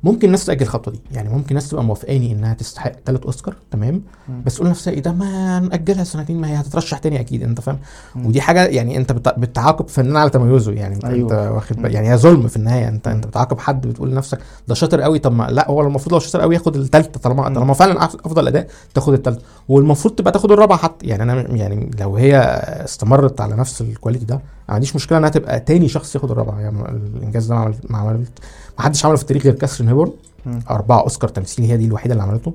ممكن 0.08 0.28
الناس 0.28 0.46
تاجل 0.46 0.62
الخطوة 0.62 0.94
دي 0.94 1.00
يعني 1.12 1.30
ممكن 1.30 1.50
الناس 1.50 1.70
تبقى 1.70 1.84
موافقاني 1.84 2.32
إنها 2.32 2.54
تستحق 2.54 2.92
ثلاث 3.06 3.24
أوسكار 3.24 3.56
تمام 3.72 4.02
مم. 4.30 4.42
بس 4.46 4.56
تقول 4.56 4.68
لنفسها 4.68 4.94
إيه 4.94 5.00
ده 5.00 5.12
ما 5.12 5.60
نأجلها 5.60 6.04
سنتين 6.04 6.42
ما 6.42 6.48
هي 6.50 6.56
هتترشح 6.56 6.98
تاني 6.98 7.20
أكيد 7.20 7.44
أنت 7.44 7.62
فاهم. 7.62 7.78
ودي 8.16 8.42
حاجة 8.42 8.66
يعني 8.66 8.98
أنت 8.98 9.12
بت- 9.12 9.40
بتعاقب 9.40 9.88
فنان 9.88 10.18
على 10.18 10.30
تميزه 10.30 10.72
يعني 10.72 10.96
أنت, 10.96 11.06
أيوة. 11.06 11.32
انت 11.46 11.52
واخد. 11.56 11.76
بالك 11.76 11.94
يعني 11.94 12.12
هي 12.12 12.18
ظلم 12.18 12.48
في 12.48 12.58
النهاية 12.58 12.88
أنت 12.88 13.08
مم. 13.08 13.14
أنت 13.16 13.28
بتعاقب 13.28 13.60
حد 13.60 13.88
بتقول 13.88 14.12
لنفسك 14.12 14.40
ده 14.68 14.76
شاطر 14.76 15.02
قوي 15.02 15.20
طب 15.20 15.32
ما 15.32 15.44
لا 15.52 15.70
هو 15.72 15.82
المفروض 15.82 16.14
لو 16.14 16.20
شاطر 16.20 16.42
قوي 16.42 16.56
ياخد 16.56 16.76
الثالثه 16.76 17.20
طالما. 17.20 17.44
طالما 17.44 17.74
فعلا 17.74 18.04
أفضل 18.06 18.48
أداء 18.48 18.68
تاخد 18.94 19.14
الثالثه 19.14 19.42
والمفروض 19.70 20.16
تبقى 20.16 20.32
تاخد 20.32 20.52
الرابعة 20.52 20.78
حتى 20.78 21.06
يعني 21.08 21.24
أنا 21.24 21.42
يعني 21.56 21.92
لو 22.00 22.16
هي 22.16 22.38
استمرت 22.86 23.42
على 23.42 23.56
نفس 23.56 23.82
ال 23.82 23.87
quality 23.87 24.26
ده 24.26 24.36
ما 24.70 24.74
عنديش 24.76 24.96
مشكلة 24.96 25.18
إنها 25.18 25.30
تبقى 25.30 25.60
تاني 25.60 25.88
شخص 25.88 26.16
ياخد 26.16 26.32
الرابعة 26.32 26.60
يعني 26.60 26.90
الإنجاز 26.90 27.46
ده 27.48 27.74
ما 27.90 27.98
عملت 27.98 28.40
ما 28.78 28.84
حدش 28.84 29.06
عمله 29.06 29.18
في 29.18 29.22
التاريخ 29.24 29.44
غير 29.44 29.54
كاثرين 29.54 29.90
هيبورن 29.90 30.12
مم. 30.46 30.60
أربعة 30.70 31.02
أوسكار 31.02 31.30
تمثيل 31.30 31.66
هي 31.66 31.78
دي 31.78 31.86
الوحيدة 31.86 32.14
اللي 32.14 32.24
عملته 32.24 32.54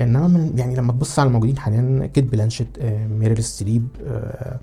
إنما 0.00 0.28
من 0.28 0.52
يعني 0.58 0.76
لما 0.76 0.92
تبص 0.92 1.18
على 1.18 1.26
الموجودين 1.26 1.58
حاليا 1.58 2.06
كيت 2.14 2.24
بلانشيت 2.24 2.68
آه، 2.80 3.06
ميريل 3.06 3.44
ستريب 3.44 3.88
آه، 4.06 4.58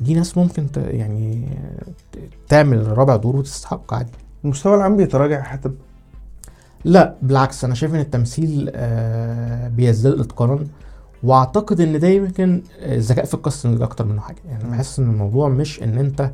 دي 0.00 0.14
ناس 0.14 0.36
ممكن 0.36 0.72
ت 0.72 0.76
يعني 0.76 1.48
تعمل 2.48 2.98
رابع 2.98 3.16
دور 3.16 3.36
وتستحق 3.36 3.94
عادي 3.94 4.10
المستوى 4.44 4.74
العام 4.74 4.96
بيتراجع 4.96 5.36
يا 5.36 5.42
حاتم 5.42 5.74
لا 6.84 7.14
بالعكس 7.22 7.64
أنا 7.64 7.74
شايف 7.74 7.94
إن 7.94 8.00
التمثيل 8.00 8.70
آه، 8.74 9.68
بيزداد 9.68 10.20
إتقانا 10.20 10.58
وأعتقد 11.22 11.80
إن 11.80 11.98
ده 11.98 12.08
يمكن 12.08 12.62
الذكاء 12.78 13.24
في 13.24 13.34
الكاستنج 13.34 13.82
أكتر 13.82 14.04
منه 14.04 14.20
حاجة 14.20 14.40
يعني. 14.48 14.70
بحس 14.70 14.98
إن 14.98 15.10
الموضوع 15.10 15.48
مش 15.48 15.82
أنت 15.82 16.20
آه، 16.20 16.32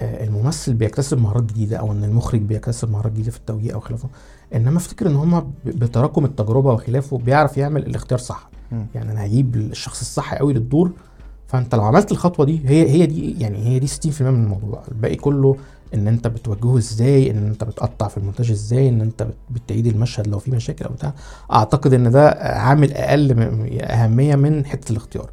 الممثل 0.00 0.74
بيكتسب 0.74 1.18
مهارات 1.20 1.42
جديدة 1.42 1.76
أو 1.76 1.92
إن 1.92 2.04
المخرج 2.04 2.40
بيكتسب 2.40 2.90
مهارات 2.90 3.12
جديدة 3.12 3.30
في 3.30 3.36
التوجيه 3.38 3.74
أو 3.74 3.80
خلافه. 3.80 4.08
إنما 4.54 4.76
أفتكر 4.78 5.06
إن 5.06 5.16
هم 5.16 5.52
بتراكم 5.64 6.24
التجربة 6.24 6.72
وخلافه 6.72 7.18
بيعرف 7.18 7.56
يعمل 7.58 7.86
الاختيار 7.86 8.18
صح. 8.18 8.48
يعني 8.94 9.12
أنا 9.12 9.24
هجيب 9.26 9.56
الشخص 9.56 10.00
الصح 10.00 10.34
قوي 10.34 10.52
للدور 10.54 10.90
فأنت 11.46 11.74
لو 11.74 11.82
عملت 11.84 12.12
الخطوة 12.12 12.46
دي 12.46 12.60
هي 12.68 12.90
هي 12.90 13.06
دي 13.06 13.40
يعني 13.40 13.58
هي 13.66 13.78
دي 13.78 13.86
60% 13.86 14.20
من 14.22 14.42
الموضوع. 14.44 14.82
الباقي 14.88 15.16
كله 15.16 15.56
إن 15.94 16.08
أنت 16.08 16.26
بتوجهه 16.26 16.78
إزاي 16.78 17.30
إن 17.30 17.46
أنت 17.46 17.64
بتقطع 17.64 18.08
في 18.08 18.18
المونتاج 18.18 18.50
إزاي 18.50 18.88
إن 18.88 19.00
أنت 19.00 19.22
بت- 19.22 19.34
بتعيد 19.50 19.86
المشهد 19.86 20.26
لو 20.26 20.38
في 20.38 20.50
مشاكل 20.50 20.84
أو 20.84 20.92
بتاع. 20.92 21.14
أعتقد 21.52 21.92
إن 21.94 22.10
ده 22.10 22.28
عامل 22.40 22.92
أقل 22.92 23.32
أهمية 23.80 24.36
من 24.36 24.66
حتة 24.66 24.92
الاختيار. 24.92 25.30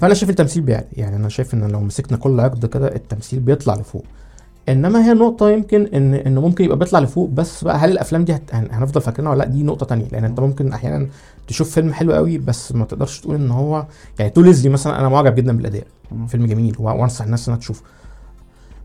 فأنا 0.00 0.14
شايف 0.14 0.30
التمثيل 0.30 0.62
بيعلى. 0.62 0.84
يعني 0.92 1.16
أنا 1.16 1.28
شايف 1.28 1.54
إن 1.54 1.68
لو 1.68 1.80
مسكنا 1.80 2.18
كل 2.18 2.40
عقد 2.40 2.66
كده 2.66 2.94
التمثيل 2.94 3.40
بيطلع 3.40 3.74
لفوق. 3.74 4.04
إنما 4.68 5.04
هي 5.04 5.12
نقطة 5.14 5.50
يمكن 5.50 5.88
ان 5.94 6.14
إنه 6.14 6.40
ممكن 6.40 6.64
يبقى 6.64 6.78
بيطلع 6.78 6.98
لفوق 6.98 7.28
بس 7.28 7.64
بقى 7.64 7.76
هل 7.78 7.90
الأفلام 7.92 8.24
دي 8.24 8.34
هت... 8.34 8.42
هن- 8.54 8.68
هنفضل 8.70 9.00
فاكرينها 9.00 9.32
ولا 9.32 9.38
لأ؟ 9.38 9.48
دي 9.48 9.62
نقطة 9.62 9.86
تانية. 9.86 10.08
لأن 10.12 10.24
أنت 10.24 10.40
ممكن 10.40 10.72
أحيانا 10.72 11.06
تشوف 11.48 11.70
فيلم 11.70 11.92
حلو 11.92 12.12
قوي 12.12 12.38
بس 12.38 12.72
ما 12.72 12.84
تقدرش 12.84 13.20
تقول 13.20 13.34
إن 13.36 13.50
هو 13.50 13.86
يعني 14.18 14.30
تو 14.30 14.40
ليزلي 14.40 14.68
مثلا 14.68 15.00
أنا 15.00 15.08
معجب 15.08 15.34
جدا 15.34 15.56
بالأداء. 15.56 15.84
فيلم 16.28 16.46
جميل. 16.46 16.76
وأنصح 16.78 17.24
الناس 17.24 17.48
إنها 17.48 17.58
تشوفه. 17.58 17.82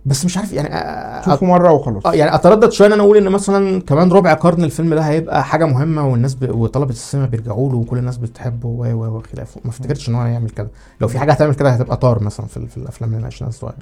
بس 0.06 0.26
مش 0.26 0.38
عارف 0.38 0.54
يعني 0.54 1.26
شوفوا 1.26 1.48
مرة 1.48 1.72
وخلاص. 1.72 2.06
آه 2.06 2.14
يعني 2.14 2.36
أتردد 2.36 2.72
شوية 2.72 2.88
إن 2.88 2.94
أنا 2.94 3.04
أقول 3.04 3.18
إن 3.18 3.30
مثلا 3.30 3.82
كمان 3.82 4.12
ربع 4.12 4.34
قرن 4.34 4.64
الفيلم 4.64 4.94
ده 4.94 5.02
هيبقى 5.02 5.44
حاجة 5.44 5.66
مهمة 5.66 6.08
والناس 6.08 6.34
ب... 6.36 6.56
وطلبة 6.56 6.92
السينما 6.92 7.26
بيرجعوا 7.26 7.70
له 7.72 7.78
وكل 7.78 7.98
الناس 7.98 8.18
بتحبه 8.18 8.68
و 8.68 8.86
و 8.86 9.18
وخلافه 9.18 9.62
ما 9.66 9.70
افتكرتش 9.72 10.10
إن 10.10 10.16
هو 10.16 10.22
هيعمل 10.22 10.50
كده. 10.50 10.68
لو 11.02 11.08
في 11.08 11.20
حاجة 11.20 11.32
هتعمل 11.32 11.54
كده 11.56 11.70
هتبقى 11.70 11.98
طار 11.98 12.24
مثلا 12.24 12.46
في, 12.46 12.58
ال- 12.58 12.68
في 12.68 12.78
الأفلام 12.78 13.10
اللي 13.10 13.22
ناقشناها 13.22 13.50
الصغير. 13.50 13.76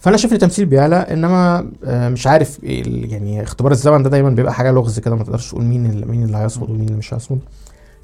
فأنا 0.00 0.16
شايف 0.16 0.32
إن 0.32 0.36
التمثيل 0.36 0.66
بيعلى 0.66 0.96
إنما 0.96 1.70
آه، 1.84 2.08
مش 2.08 2.26
عارف 2.26 2.58
يعني 2.62 3.42
اختبار 3.42 3.72
الزمن 3.72 4.02
ده 4.02 4.10
دايما 4.10 4.30
بيبقى 4.30 4.54
حاجة 4.54 4.70
لغز 4.72 4.98
كده 4.98 5.16
ما 5.16 5.24
تقدرش 5.24 5.50
تقول 5.50 5.64
مين 5.64 5.86
اللي 5.86 6.06
مين 6.06 6.22
اللي 6.22 6.36
هيصمد 6.38 6.70
ومين 6.70 6.84
اللي 6.86 6.96
مش 6.98 7.14
هيصمد. 7.14 7.38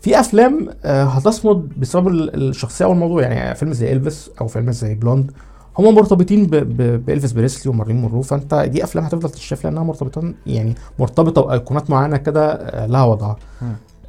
في 0.01 0.21
أفلام 0.21 0.69
آه، 0.85 1.05
هتصمد 1.05 1.69
بسبب 1.81 2.09
ال- 2.09 2.49
الشخصية 2.49 2.85
والموضوع. 2.85 3.23
يعني 3.23 3.55
فيلم 3.55 3.73
زي 3.73 3.93
إلفيس 3.93 4.31
أو 4.41 4.47
فيلم 4.47 4.71
زي 4.73 4.95
Blonde 4.95 5.31
هم 5.79 5.95
مرتبطين 5.95 6.47
ب- 6.47 6.55
ب- 6.57 7.07
بإلفيس 7.07 7.33
بريسلي 7.33 7.71
ومارلين 7.73 7.97
مونرو 7.97 8.23
فأنت 8.23 8.55
دي 8.55 8.85
أفلام 8.85 9.05
هتفضل 9.05 9.31
تشاف 9.31 9.65
لأنها 9.65 9.83
مرتبطة 9.83 10.35
يعني 10.47 10.75
مرتبطة 10.99 11.43
بأيقونات 11.43 11.91
معينة 11.91 12.17
كده 12.17 12.53
آه، 12.53 12.87
لها 12.87 13.05
وضعها. 13.05 13.37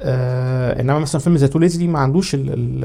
آه 0.00 0.80
إنما 0.80 0.98
مثلا 0.98 1.20
فيلم 1.20 1.36
زي 1.36 1.48
To 1.48 1.58
Leslie 1.58 1.88
ما 1.88 1.98
عندوش 1.98 2.34
ال- 2.34 2.52
ال- 2.52 2.84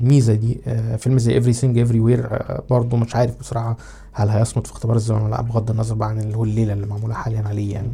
الميزة 0.00 0.34
دي. 0.34 0.60
آه 0.66 0.96
فيلم 0.96 1.18
زي 1.18 1.34
Everything 1.34 1.78
Everywhere 1.78 2.28
برضه 2.70 2.96
مش 2.96 3.16
عارف 3.16 3.38
بصراحة 3.40 3.76
هل 4.12 4.28
هيصمد 4.28 4.66
في 4.66 4.72
اختبار 4.72 4.96
الزمن 4.96 5.20
ولا 5.22 5.30
لأ 5.30 5.42
بغض 5.42 5.70
النظر 5.70 5.94
بقى 5.94 6.08
عن 6.08 6.20
اللي 6.20 6.36
هو 6.36 6.44
الليلة 6.44 6.72
اللي 6.72 6.86
معمولة 6.86 7.14
حاليا 7.14 7.42
عليه 7.48 7.72
يعني. 7.72 7.88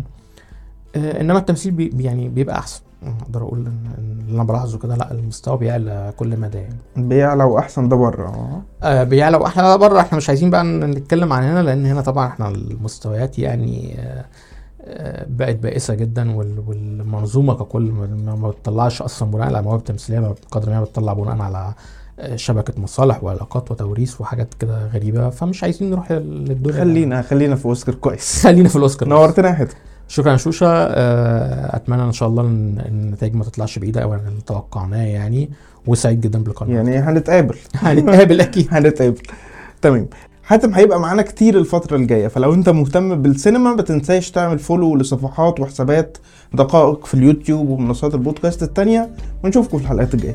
إنما 0.96 1.38
التمثيل 1.38 1.72
بي 1.72 2.04
يعني 2.04 2.28
بيبقى 2.28 2.58
أحسن. 2.58 2.80
أقدر 3.22 3.42
أقول 3.42 3.58
ان 3.58 3.90
اللي 4.28 4.34
أنا 4.36 4.44
بلاحظه 4.44 4.78
كده 4.78 4.96
لأ 4.96 5.10
المستوى 5.12 5.58
بيعلى 5.58 6.12
كل 6.16 6.36
مدى 6.40 6.58
يعني. 6.58 6.76
بيعلى 6.96 7.44
وأحسن 7.44 7.88
ده 7.88 7.96
بره. 7.96 8.26
آه 8.28 8.62
آه 8.82 9.04
بيعلى 9.04 9.36
وإحنا 9.36 9.76
بره 9.76 10.00
إحنا 10.00 10.16
مش 10.18 10.28
عايزين 10.28 10.50
بقى 10.50 10.64
نتكلم 10.64 11.32
عن 11.32 11.42
هنا 11.42 11.62
لأن 11.62 11.86
هنا 11.86 12.00
طبعا 12.00 12.26
إحنا 12.26 12.48
المستويات 12.48 13.38
يعني 13.38 13.94
آه 14.00 14.24
آه، 14.84 15.26
بقت 15.30 15.56
بائسة 15.56 15.94
جدا 15.94 16.36
وال- 16.36 16.64
والمنظومة 16.66 17.54
ككل 17.54 17.82
ما 18.26 18.48
بتطلعش 18.48 19.02
أصلا 19.02 19.30
بناء 19.30 19.46
على 19.46 19.62
مواهب 19.62 19.84
تمثيليه 19.84 20.20
بقدر 20.20 20.70
ما 20.70 20.78
هي 20.78 20.82
بتطلع 20.82 21.12
بناء 21.12 21.40
على 21.42 21.74
آه، 22.18 22.36
شبكة 22.36 22.82
مصالح 22.82 23.24
وعلاقات 23.24 23.70
وتوريث 23.70 24.20
وحاجات 24.20 24.54
كده 24.54 24.86
غريبة. 24.86 25.30
فمش 25.30 25.62
عايزين 25.62 25.90
نروح 25.90 26.12
للدنيا. 26.12 26.78
خلينا 26.80 27.22
خلينا 27.22 27.56
في 27.56 27.66
أوسكار 27.66 27.94
كويس. 27.94 28.42
خلينا 28.46 28.68
في 28.68 28.76
الأوسكار. 28.76 29.08
نورتنا 29.08 29.48
يا 29.48 29.52
حاتم 29.54 29.74
شكرا 30.10 30.32
يا 30.32 30.36
شوشة. 30.36 30.66
آه، 30.68 31.76
أتمنى 31.76 32.02
إن 32.02 32.12
شاء 32.12 32.28
الله 32.28 32.42
النتائج 32.42 33.34
ما 33.34 33.44
تطلعش 33.44 33.78
بعيدة 33.78 34.00
قوي 34.00 34.14
عن 34.14 34.20
اللي 34.26 34.40
توقعناه 34.46 35.04
يعني. 35.04 35.50
وسعيد 35.86 36.20
جدا 36.20 36.42
بالقناة. 36.42 36.74
يعني 36.76 36.96
هنتقابل. 36.98 37.56
هنتقابل 37.76 38.40
أكيد. 38.40 38.68
هنتقابل. 38.74 39.18
تمام. 39.82 40.08
حاتم 40.42 40.74
هيبقى 40.74 41.00
معانا 41.00 41.22
كتير 41.22 41.58
الفترة 41.58 41.96
الجاية. 41.96 42.28
فلو 42.28 42.54
أنت 42.54 42.68
مهتم 42.68 43.22
بالسينما 43.22 43.74
ما 43.74 43.82
تنساش 43.82 44.30
تعمل 44.30 44.58
follow 44.58 44.96
لصفحات 44.96 45.60
وحسابات 45.60 46.18
دقائق 46.54 47.06
في 47.06 47.14
اليوتيوب 47.14 47.68
ومنصات 47.68 48.14
البودكاست 48.14 48.62
التانية. 48.62 49.10
ونشوفكم 49.44 49.78
في 49.78 49.84
الحلقات 49.84 50.14
الجاية. 50.14 50.34